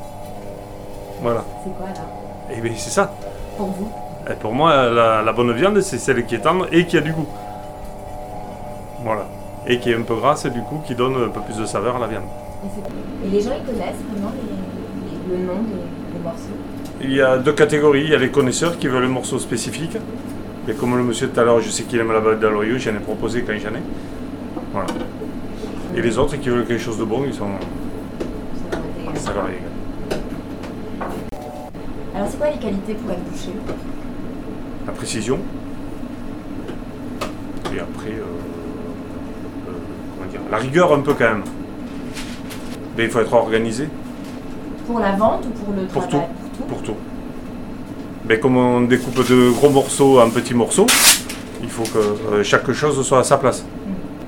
Voilà. 1.22 1.46
C'est 1.64 1.78
quoi 1.78 1.88
là 1.88 2.58
Et 2.58 2.62
bien 2.62 2.74
c'est 2.76 2.90
ça. 2.90 3.14
Pour 3.58 3.68
vous? 3.68 3.92
Et 4.28 4.34
pour 4.34 4.54
moi, 4.54 4.90
la, 4.90 5.22
la 5.22 5.34
bonne 5.34 5.54
viande, 5.54 5.82
c'est 5.82 6.00
celle 6.00 6.26
qui 6.26 6.34
est 6.34 6.40
tendre 6.40 6.66
et 6.72 6.88
qui 6.88 6.98
a 6.98 7.02
du 7.02 7.14
goût. 7.14 7.28
Voilà. 9.04 9.28
Et 9.68 9.80
qui 9.80 9.92
est 9.92 9.96
un 9.96 10.02
peu 10.02 10.16
grasse 10.16 10.46
et 10.46 10.50
du 10.50 10.62
coup 10.62 10.82
qui 10.86 10.96
donne 10.96 11.16
un 11.16 11.30
peu 11.30 11.42
plus 11.42 11.58
de 11.58 11.66
saveur 11.66 11.96
à 11.96 12.00
la 12.00 12.08
viande. 12.08 12.24
Et, 13.26 13.30
les 13.30 13.42
gens, 13.42 13.52
ils 13.60 13.66
connaissent 13.66 13.96
vraiment 14.12 14.32
les- 14.36 15.36
les- 15.36 15.38
le 15.42 15.46
nom 15.46 15.54
des, 15.64 16.18
des 16.18 16.24
morceaux? 16.24 16.58
Il 17.02 17.14
y 17.14 17.22
a 17.22 17.38
deux 17.38 17.54
catégories. 17.54 18.04
Il 18.06 18.10
y 18.10 18.16
a 18.16 18.18
les 18.20 18.30
connaisseurs 18.30 18.78
qui 18.78 18.88
veulent 18.88 19.06
un 19.06 19.10
morceau 19.10 19.40
spécifique. 19.40 19.98
Et 20.68 20.74
comme 20.74 20.96
le 20.96 21.04
monsieur 21.04 21.28
tout 21.30 21.40
à 21.40 21.44
l'heure, 21.44 21.60
je 21.60 21.70
sais 21.70 21.84
qu'il 21.84 22.00
aime 22.00 22.12
la 22.14 22.22
bavette 22.22 22.40
d'aloyau, 22.40 22.78
j'en 22.78 22.92
ai 22.92 23.00
proposé 23.00 23.42
quand 23.42 23.54
j'en 23.54 23.76
ai. 23.76 23.82
Voilà. 24.72 24.88
Et 25.96 26.02
les 26.02 26.18
autres 26.18 26.38
qui 26.38 26.50
veulent 26.50 26.66
quelque 26.66 26.82
chose 26.82 26.98
de 26.98 27.04
bon, 27.04 27.24
ils 27.26 27.34
sont. 27.34 27.48
Ça 29.16 29.34
leur 29.34 29.48
est 29.48 29.52
égal. 29.52 30.20
Alors, 32.16 32.28
c'est 32.30 32.38
quoi 32.38 32.50
les 32.50 32.58
qualités 32.58 32.94
pour 32.94 33.12
être 33.12 33.24
boucher 33.24 33.52
La 34.88 34.92
précision. 34.94 35.40
Et 37.76 37.80
après, 37.80 38.12
euh, 38.12 38.24
dire, 40.34 40.42
la 40.52 40.58
rigueur 40.58 40.94
un 40.94 41.00
peu 41.00 41.14
quand 41.14 41.26
même. 41.26 41.44
Mais 42.98 43.06
il 43.06 43.10
faut 43.10 43.20
être 43.20 43.34
organisé. 43.34 43.88
Pour 44.88 45.00
la 45.00 45.14
vente 45.14 45.46
ou 45.46 45.50
pour 45.50 45.74
le 45.74 45.84
Pour 45.88 46.08
travail 46.08 46.28
tout. 46.58 46.64
Pour 46.66 46.82
tout. 46.82 46.96
Mais 48.28 48.40
comme 48.40 48.58
on 48.58 48.82
découpe 48.82 49.28
de 49.28 49.52
gros 49.52 49.70
morceaux 49.70 50.20
en 50.20 50.30
petits 50.30 50.54
morceaux, 50.54 50.88
il 51.62 51.70
faut 51.70 51.84
que 51.84 51.98
euh, 51.98 52.44
chaque 52.44 52.72
chose 52.72 53.06
soit 53.06 53.20
à 53.20 53.24
sa 53.24 53.38
place. 53.38 53.66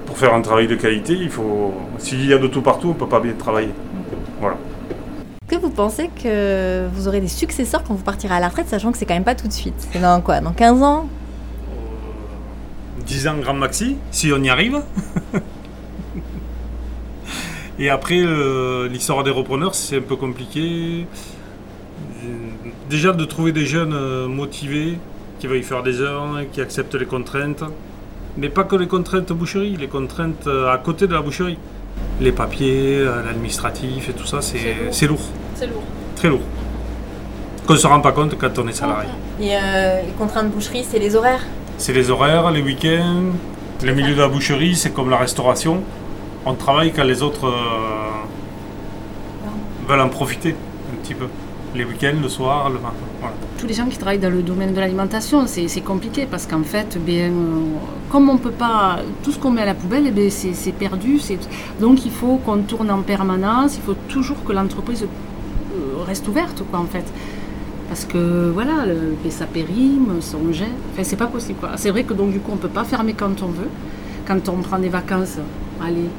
Pour 0.05 0.17
faire 0.17 0.33
un 0.33 0.41
travail 0.41 0.67
de 0.67 0.75
qualité, 0.75 1.13
il 1.13 1.29
faut. 1.29 1.73
S'il 1.97 2.25
y 2.25 2.33
a 2.33 2.37
de 2.37 2.47
tout 2.47 2.61
partout, 2.61 2.87
on 2.87 2.93
ne 2.93 2.99
peut 2.99 3.07
pas 3.07 3.19
bien 3.19 3.33
travailler. 3.33 3.71
Voilà. 4.39 4.57
Est-ce 5.47 5.57
que 5.57 5.61
vous 5.61 5.69
pensez 5.69 6.09
que 6.21 6.87
vous 6.93 7.07
aurez 7.07 7.21
des 7.21 7.27
successeurs 7.27 7.83
quand 7.83 7.93
vous 7.93 8.03
partirez 8.03 8.33
à 8.33 8.39
la 8.39 8.47
retraite, 8.47 8.67
sachant 8.67 8.91
que 8.91 8.97
c'est 8.97 9.05
quand 9.05 9.13
même 9.13 9.23
pas 9.23 9.35
tout 9.35 9.47
de 9.47 9.53
suite? 9.53 9.87
C'est 9.91 9.99
dans 9.99 10.21
quoi? 10.21 10.41
Dans 10.41 10.53
15 10.53 10.81
ans? 10.81 11.07
10 13.05 13.27
ans 13.27 13.37
grand 13.37 13.53
maxi, 13.53 13.97
si 14.11 14.31
on 14.33 14.41
y 14.41 14.49
arrive. 14.49 14.81
Et 17.77 17.89
après, 17.89 18.21
l'histoire 18.89 19.23
des 19.23 19.31
repreneurs, 19.31 19.75
c'est 19.75 19.97
un 19.97 20.01
peu 20.01 20.15
compliqué. 20.15 21.05
Euh, 22.23 22.27
Déjà 22.89 23.11
de 23.13 23.25
trouver 23.25 23.51
des 23.51 23.65
jeunes 23.65 23.93
euh, 23.93 24.27
motivés, 24.27 24.97
qui 25.39 25.47
veuillent 25.47 25.63
faire 25.63 25.83
des 25.83 26.01
heures, 26.01 26.27
qui 26.51 26.61
acceptent 26.61 26.95
les 26.95 27.05
contraintes. 27.05 27.63
Mais 28.37 28.49
pas 28.49 28.63
que 28.63 28.75
les 28.75 28.87
contraintes 28.87 29.31
boucherie, 29.33 29.75
les 29.75 29.87
contraintes 29.87 30.45
euh, 30.47 30.71
à 30.71 30.77
côté 30.77 31.07
de 31.07 31.13
la 31.13 31.21
boucherie. 31.21 31.57
Les 32.21 32.31
papiers, 32.31 33.03
l'administratif 33.25 34.09
et 34.09 34.13
tout 34.13 34.25
ça, 34.25 34.41
c'est 34.41 34.75
c'est 34.91 35.07
lourd. 35.07 35.21
C'est 35.55 35.67
lourd. 35.67 35.83
Très 36.15 36.29
lourd. 36.29 36.41
Qu'on 37.65 37.73
ne 37.73 37.77
se 37.79 37.87
rend 37.87 38.01
pas 38.01 38.11
compte 38.11 38.37
quand 38.37 38.59
on 38.59 38.67
est 38.67 38.73
salarié. 38.73 39.09
Et 39.41 39.55
euh, 39.55 40.01
les 40.05 40.11
contraintes 40.11 40.51
boucherie, 40.51 40.85
c'est 40.89 40.99
les 40.99 41.15
horaires? 41.15 41.43
C'est 41.77 41.93
les 41.93 42.09
horaires, 42.09 42.51
les 42.51 42.61
week-ends. 42.61 43.33
Le 43.83 43.93
milieu 43.93 44.13
de 44.13 44.19
la 44.19 44.27
boucherie, 44.27 44.75
c'est 44.75 44.91
comme 44.91 45.09
la 45.09 45.17
restauration. 45.17 45.81
On 46.47 46.53
travaille 46.53 46.93
quand 46.93 47.03
les 47.03 47.23
autres 47.23 47.47
euh, 47.47 48.11
veulent 49.87 49.99
en 49.99 50.09
profiter 50.09 50.51
un 50.51 50.95
petit 51.01 51.15
peu. 51.15 51.25
Les 51.73 51.83
week-ends, 51.83 52.21
le 52.21 52.29
soir, 52.29 52.69
le 52.69 52.75
matin. 52.75 52.93
Voilà. 53.19 53.35
Tous 53.57 53.65
les 53.65 53.73
gens 53.73 53.87
qui 53.87 53.97
travaillent 53.97 54.19
dans 54.19 54.29
le 54.29 54.43
domaine 54.43 54.73
de 54.73 54.79
l'alimentation, 54.79 55.45
c'est 55.47 55.81
compliqué 55.81 56.27
parce 56.29 56.45
qu'en 56.45 56.63
fait, 56.63 56.97
bien, 57.03 57.31
euh, 57.31 57.63
comme 58.11 58.29
on 58.29 58.37
peut 58.37 58.51
pas, 58.51 58.99
tout 59.23 59.31
ce 59.31 59.39
qu'on 59.39 59.49
met 59.49 59.63
à 59.63 59.65
la 59.65 59.73
poubelle, 59.73 60.03
eh 60.07 60.11
bien, 60.11 60.29
c'est 60.29 60.71
perdu. 60.71 61.19
Donc 61.81 62.05
il 62.05 62.11
faut 62.11 62.37
qu'on 62.37 62.59
tourne 62.59 62.91
en 62.91 63.01
permanence, 63.01 63.75
il 63.75 63.81
faut 63.81 63.97
toujours 64.07 64.43
que 64.43 64.53
l'entreprise 64.53 65.03
euh, 65.03 66.03
reste 66.05 66.27
ouverte, 66.27 66.63
quoi, 66.69 66.79
en 66.79 66.85
fait. 66.85 67.05
Parce 67.89 68.05
que 68.05 68.51
voilà, 68.53 68.85
le, 68.85 69.15
ben, 69.21 69.31
ça 69.31 69.45
périme, 69.45 70.21
ça 70.21 70.37
on 70.37 70.53
jette. 70.53 70.67
Enfin, 70.93 71.03
c'est 71.03 71.15
pas 71.15 71.27
possible. 71.27 71.59
C'est 71.75 71.89
vrai 71.89 72.03
que 72.03 72.13
donc 72.13 72.31
du 72.31 72.39
coup, 72.39 72.51
on 72.53 72.57
peut 72.57 72.69
pas 72.69 72.83
fermer 72.83 73.13
quand 73.13 73.41
on 73.41 73.47
veut. 73.47 73.69
Quand 74.27 74.47
on 74.49 74.57
prend 74.61 74.79
des 74.79 74.89
vacances, 74.89 75.37
allez, 75.83 76.09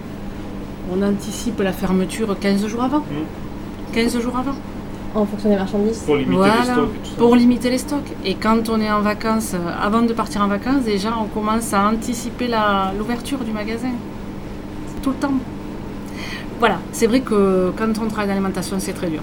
on 0.92 1.02
anticipe 1.02 1.60
la 1.60 1.72
fermeture 1.72 2.36
15 2.38 2.66
jours 2.66 2.82
avant. 2.84 3.02
15 3.92 4.20
jours 4.20 4.36
avant. 4.36 4.54
En 5.14 5.24
fonction 5.24 5.48
des 5.48 5.56
marchandises 5.56 6.00
Pour 6.00 6.16
limiter 6.16 6.36
Voilà, 6.36 6.54
les 6.58 6.64
stocks 6.64 6.90
et 6.94 6.98
tout 6.98 7.10
ça. 7.10 7.16
pour 7.16 7.36
limiter 7.36 7.70
les 7.70 7.78
stocks. 7.78 8.12
Et 8.24 8.34
quand 8.34 8.68
on 8.68 8.80
est 8.80 8.90
en 8.90 9.00
vacances, 9.00 9.54
euh, 9.54 9.70
avant 9.82 10.02
de 10.02 10.12
partir 10.12 10.42
en 10.42 10.46
vacances, 10.48 10.82
déjà 10.84 11.14
on 11.18 11.24
commence 11.26 11.72
à 11.72 11.88
anticiper 11.88 12.48
la- 12.48 12.92
l'ouverture 12.98 13.38
du 13.38 13.50
magasin. 13.52 13.92
Tout 15.02 15.10
le 15.10 15.16
temps. 15.16 15.32
Voilà, 16.58 16.78
c'est 16.92 17.06
vrai 17.06 17.20
que 17.20 17.72
quand 17.76 17.88
on 18.02 18.08
travaille 18.08 18.26
dans 18.26 18.32
l'alimentation, 18.34 18.76
c'est 18.78 18.92
très 18.92 19.08
dur. 19.08 19.22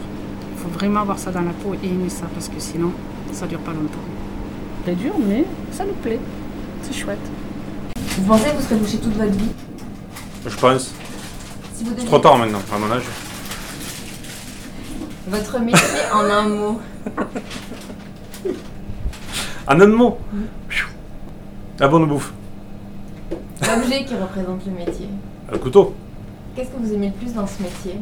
Il 0.56 0.62
faut 0.64 0.70
vraiment 0.70 1.02
avoir 1.02 1.20
ça 1.20 1.30
dans 1.32 1.42
la 1.42 1.52
peau 1.52 1.74
et 1.84 1.88
aimer 1.88 2.10
ça, 2.10 2.26
parce 2.34 2.48
que 2.48 2.56
sinon, 2.60 2.92
ça 3.32 3.46
dure 3.48 3.60
pas 3.60 3.72
longtemps. 3.72 4.06
C'est 4.86 4.96
dur, 4.98 5.14
mais 5.28 5.46
ça 5.72 5.84
nous 5.86 5.94
plaît. 5.94 6.20
C'est 6.82 6.94
chouette. 6.94 7.18
Vous 8.18 8.26
pensez 8.26 8.46
que 8.50 8.56
vous 8.56 8.62
serez 8.62 8.76
bouché 8.76 8.98
toute 8.98 9.16
votre 9.16 9.32
vie? 9.32 9.50
Je 10.48 10.56
pense. 10.58 10.94
Vous 11.84 11.94
C'est 11.98 12.06
trop 12.06 12.20
tard 12.20 12.38
maintenant, 12.38 12.62
à 12.74 12.78
mon 12.78 12.90
âge. 12.92 13.04
Votre 15.28 15.60
métier 15.60 15.80
en 16.14 16.24
un 16.30 16.48
mot. 16.48 16.80
En 19.68 19.82
un 19.82 19.88
mot 19.88 20.18
La 21.80 21.90
bonne 21.90 22.06
bouffe. 22.08 22.32
L'objet 23.62 24.06
qui 24.06 24.16
représente 24.16 24.66
le 24.66 24.72
métier. 24.72 25.10
Le 25.52 25.58
couteau. 25.58 25.94
Qu'est-ce 26.56 26.70
que 26.70 26.78
vous 26.78 26.94
aimez 26.94 27.08
le 27.08 27.14
plus 27.14 27.34
dans 27.34 27.48
ce 27.48 27.62
métier? 27.62 27.98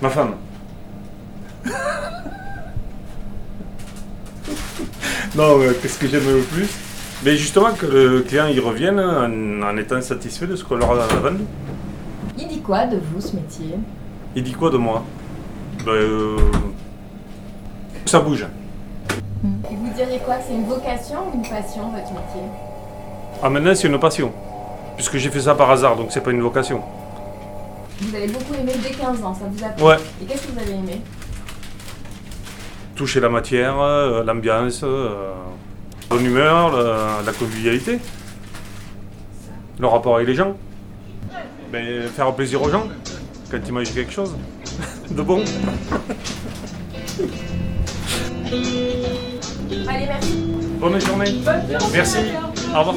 Ma 0.00 0.10
femme. 0.10 0.36
non, 5.34 5.60
euh, 5.60 5.72
qu'est-ce 5.82 5.98
que 5.98 6.06
j'aime 6.06 6.26
le 6.26 6.42
plus? 6.42 6.68
Mais 7.24 7.36
justement 7.36 7.72
que 7.72 7.86
le 7.86 8.20
client 8.22 8.46
il 8.46 8.60
revienne 8.60 9.00
en, 9.00 9.62
en 9.66 9.76
étant 9.76 10.00
satisfait 10.00 10.46
de 10.46 10.54
ce 10.56 10.64
qu'on 10.64 10.76
leur 10.76 10.92
a 10.92 11.06
vendu. 11.06 11.44
Il 12.38 12.46
dit 12.48 12.60
quoi 12.60 12.86
de 12.86 12.96
vous 13.12 13.20
ce 13.20 13.34
métier? 13.34 13.74
Il 14.36 14.42
dit 14.44 14.52
quoi 14.52 14.70
de 14.70 14.76
moi? 14.76 15.02
Ben, 15.84 15.90
euh, 15.92 16.36
Ça 18.04 18.20
bouge. 18.20 18.46
Et 19.44 19.74
vous 19.74 19.92
diriez 19.96 20.18
quoi? 20.20 20.36
C'est 20.46 20.54
une 20.54 20.64
vocation 20.66 21.18
ou 21.32 21.36
une 21.36 21.42
passion 21.42 21.90
votre 21.90 22.10
métier? 22.12 22.42
Ah 23.42 23.50
maintenant 23.50 23.74
c'est 23.74 23.88
une 23.88 23.98
passion. 23.98 24.32
Puisque 24.96 25.16
j'ai 25.16 25.30
fait 25.30 25.40
ça 25.40 25.54
par 25.54 25.70
hasard, 25.70 25.96
donc 25.96 26.08
c'est 26.10 26.20
pas 26.20 26.30
une 26.30 26.40
vocation. 26.42 26.82
Vous 28.00 28.14
avez 28.14 28.28
beaucoup 28.28 28.54
aimé 28.54 28.72
dès 28.82 28.90
15 28.90 29.24
ans, 29.24 29.34
ça 29.34 29.44
vous 29.50 29.64
a 29.64 29.68
plu? 29.70 29.84
Ouais. 29.84 29.96
Et 30.22 30.24
qu'est-ce 30.24 30.46
que 30.46 30.52
vous 30.52 30.58
avez 30.60 30.72
aimé? 30.72 31.00
Toucher 32.94 33.20
la 33.20 33.28
matière, 33.28 33.80
euh, 33.80 34.24
l'ambiance, 34.24 34.80
euh, 34.84 35.32
bonne 36.08 36.24
humeur, 36.24 36.76
la, 36.76 37.22
la 37.24 37.32
convivialité. 37.32 37.98
Le 39.78 39.86
rapport 39.86 40.16
avec 40.16 40.28
les 40.28 40.34
gens. 40.34 40.56
Ben, 41.70 42.08
faire 42.08 42.34
plaisir 42.34 42.62
aux 42.62 42.70
gens 42.70 42.88
quand 43.50 43.58
ils 43.66 43.72
mangent 43.72 43.92
quelque 43.94 44.12
chose 44.12 44.34
de 45.10 45.22
bon. 45.22 45.44
Allez, 49.86 50.06
merci. 50.06 50.44
Bonne 50.80 51.00
journée. 51.00 51.34
Merci. 51.92 52.18
Au 52.74 52.78
revoir. 52.80 52.94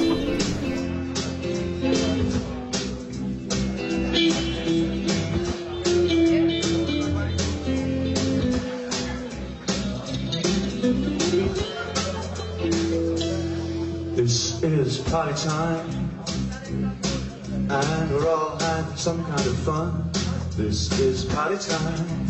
Party 15.22 15.48
time, 15.48 16.10
and 17.70 18.12
we're 18.12 18.28
all 18.28 18.58
having 18.58 18.96
some 18.98 19.24
kind 19.26 19.46
of 19.46 19.56
fun. 19.60 20.10
This 20.58 21.00
is 21.00 21.26
party 21.26 21.58
time. 21.60 22.26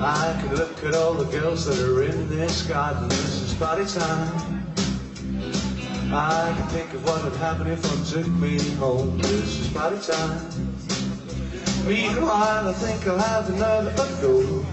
I 0.00 0.40
can 0.40 0.54
look 0.54 0.84
at 0.84 0.94
all 0.94 1.14
the 1.14 1.24
girls 1.36 1.66
that 1.66 1.76
are 1.80 2.04
in 2.04 2.28
this 2.28 2.62
garden. 2.62 3.08
This 3.08 3.42
is 3.42 3.54
party 3.54 3.84
time. 3.84 4.64
I 6.14 6.54
can 6.56 6.68
think 6.68 6.94
of 6.94 7.04
what 7.04 7.24
would 7.24 7.34
happen 7.40 7.66
if 7.66 7.84
one 7.84 8.04
took 8.04 8.32
me 8.34 8.60
home. 8.76 9.18
This 9.18 9.58
is 9.58 9.68
party 9.70 9.98
time. 10.06 10.38
Meanwhile, 11.84 12.68
I 12.68 12.72
think 12.74 13.08
I'll 13.08 13.18
have 13.18 13.50
another 13.50 13.92
go. 14.22 14.64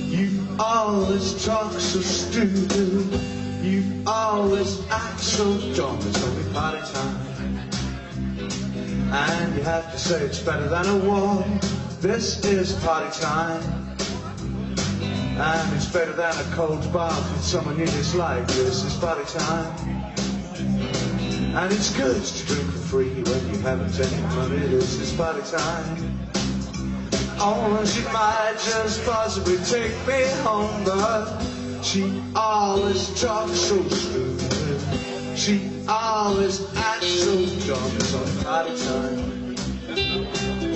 You 0.00 0.56
always 0.58 1.44
talk 1.44 1.72
so 1.72 2.00
stupid. 2.00 3.43
You 3.64 4.02
always 4.06 4.86
act 4.90 5.20
so 5.20 5.44
dumb. 5.72 5.96
It's 6.02 6.22
only 6.22 6.52
party 6.52 6.82
time. 6.92 7.16
And 9.10 9.56
you 9.56 9.62
have 9.62 9.90
to 9.90 9.98
say 9.98 10.20
it's 10.20 10.40
better 10.40 10.68
than 10.68 10.86
a 10.86 10.98
war. 10.98 11.42
This 12.02 12.44
is 12.44 12.74
party 12.84 13.10
time. 13.18 13.62
And 15.40 15.76
it's 15.76 15.90
better 15.90 16.12
than 16.12 16.36
a 16.36 16.44
cold 16.54 16.92
bath 16.92 17.32
with 17.32 17.42
someone 17.42 17.78
you 17.78 17.86
dislike. 17.86 18.46
This 18.48 18.84
is 18.84 18.94
party 18.98 19.24
time. 19.32 19.72
And 21.56 21.72
it's 21.72 21.96
good 21.96 22.22
to 22.22 22.46
drink 22.46 22.70
for 22.70 22.78
free 22.78 23.22
when 23.22 23.54
you 23.54 23.60
haven't 23.60 23.98
any 23.98 24.22
money. 24.36 24.58
This 24.58 25.00
is 25.00 25.10
party 25.14 25.40
time. 25.50 26.20
Oh, 27.40 27.82
she 27.86 28.02
might 28.12 28.56
just 28.58 29.02
possibly 29.06 29.56
take 29.64 29.96
me 30.06 30.26
home, 30.42 30.84
but 30.84 31.53
she 31.84 32.22
always 32.34 33.20
talks 33.20 33.60
so 33.60 33.86
stupid. 33.88 34.80
She 35.36 35.70
always 35.86 36.74
acts 36.76 37.22
so 37.22 37.44
dumb. 37.66 37.98
Time. 38.42 40.73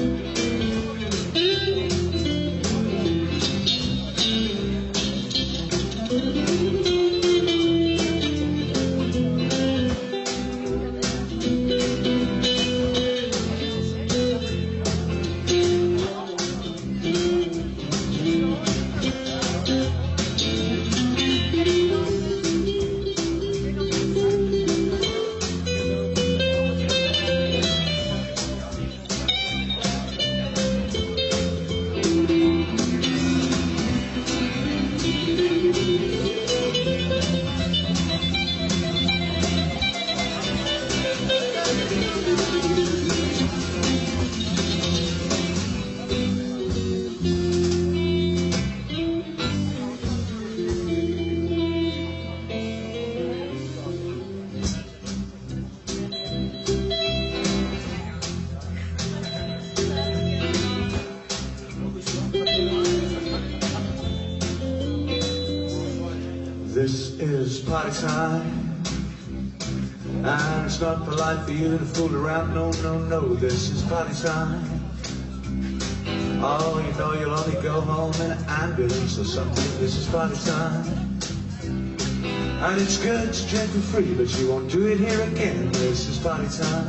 And 68.04 68.80
it's 70.66 70.80
not 70.80 71.04
polite 71.04 71.44
for 71.44 71.52
you 71.52 71.76
to 71.76 71.84
fool 71.84 72.14
around. 72.14 72.54
No, 72.54 72.70
no, 72.82 72.98
no. 72.98 73.34
This 73.34 73.70
is 73.70 73.82
party 73.82 74.14
time. 74.22 74.62
Oh, 76.40 76.80
you 76.86 76.92
know 76.96 77.14
you'll 77.14 77.34
only 77.34 77.60
go 77.60 77.80
home 77.80 78.12
in 78.22 78.30
an 78.30 78.44
ambulance 78.48 79.18
or 79.18 79.24
something. 79.24 79.64
This 79.80 79.96
is 79.96 80.06
party 80.06 80.36
time. 80.46 80.84
And 82.62 82.80
it's 82.80 82.98
good 82.98 83.32
to 83.32 83.48
drink 83.48 83.70
for 83.70 83.80
free, 83.80 84.14
but 84.14 84.32
you 84.38 84.48
won't 84.48 84.70
do 84.70 84.86
it 84.86 84.98
here 84.98 85.20
again. 85.22 85.72
This 85.72 86.08
is 86.08 86.18
party 86.18 86.46
time. 86.56 86.86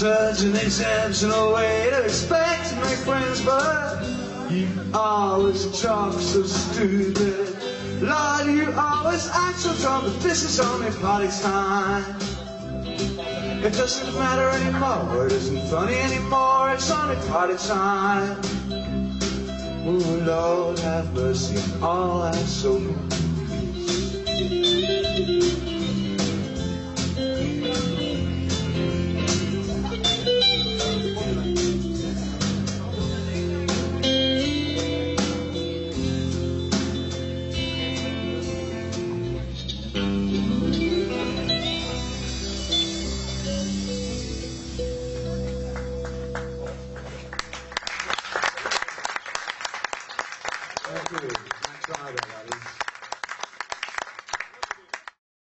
And 0.00 1.32
a 1.32 1.52
way 1.52 1.88
to 1.90 2.04
expect 2.04 2.70
to 2.70 2.76
make 2.76 2.98
friends, 2.98 3.40
but 3.44 4.04
you 4.50 4.68
always 4.94 5.80
talk 5.80 6.12
so 6.12 6.44
stupid 6.44 7.56
always 9.08 9.30
answer 9.30 9.72
from 9.72 10.04
the 10.04 10.10
this 10.18 10.42
is 10.42 10.60
only 10.60 10.90
party 11.00 11.28
time. 11.40 12.04
It 13.64 13.72
doesn't 13.72 14.12
matter 14.18 14.50
anymore, 14.50 15.24
it 15.26 15.32
isn't 15.32 15.66
funny 15.70 15.94
anymore, 15.94 16.72
it's 16.74 16.90
only 16.90 17.16
party 17.26 17.56
time. 17.56 18.38
Ooh, 19.86 20.20
Lord, 20.26 20.78
have 20.80 21.10
mercy 21.14 21.56
on 21.56 21.82
all 21.82 22.20
our 22.20 22.34
souls. 22.34 23.18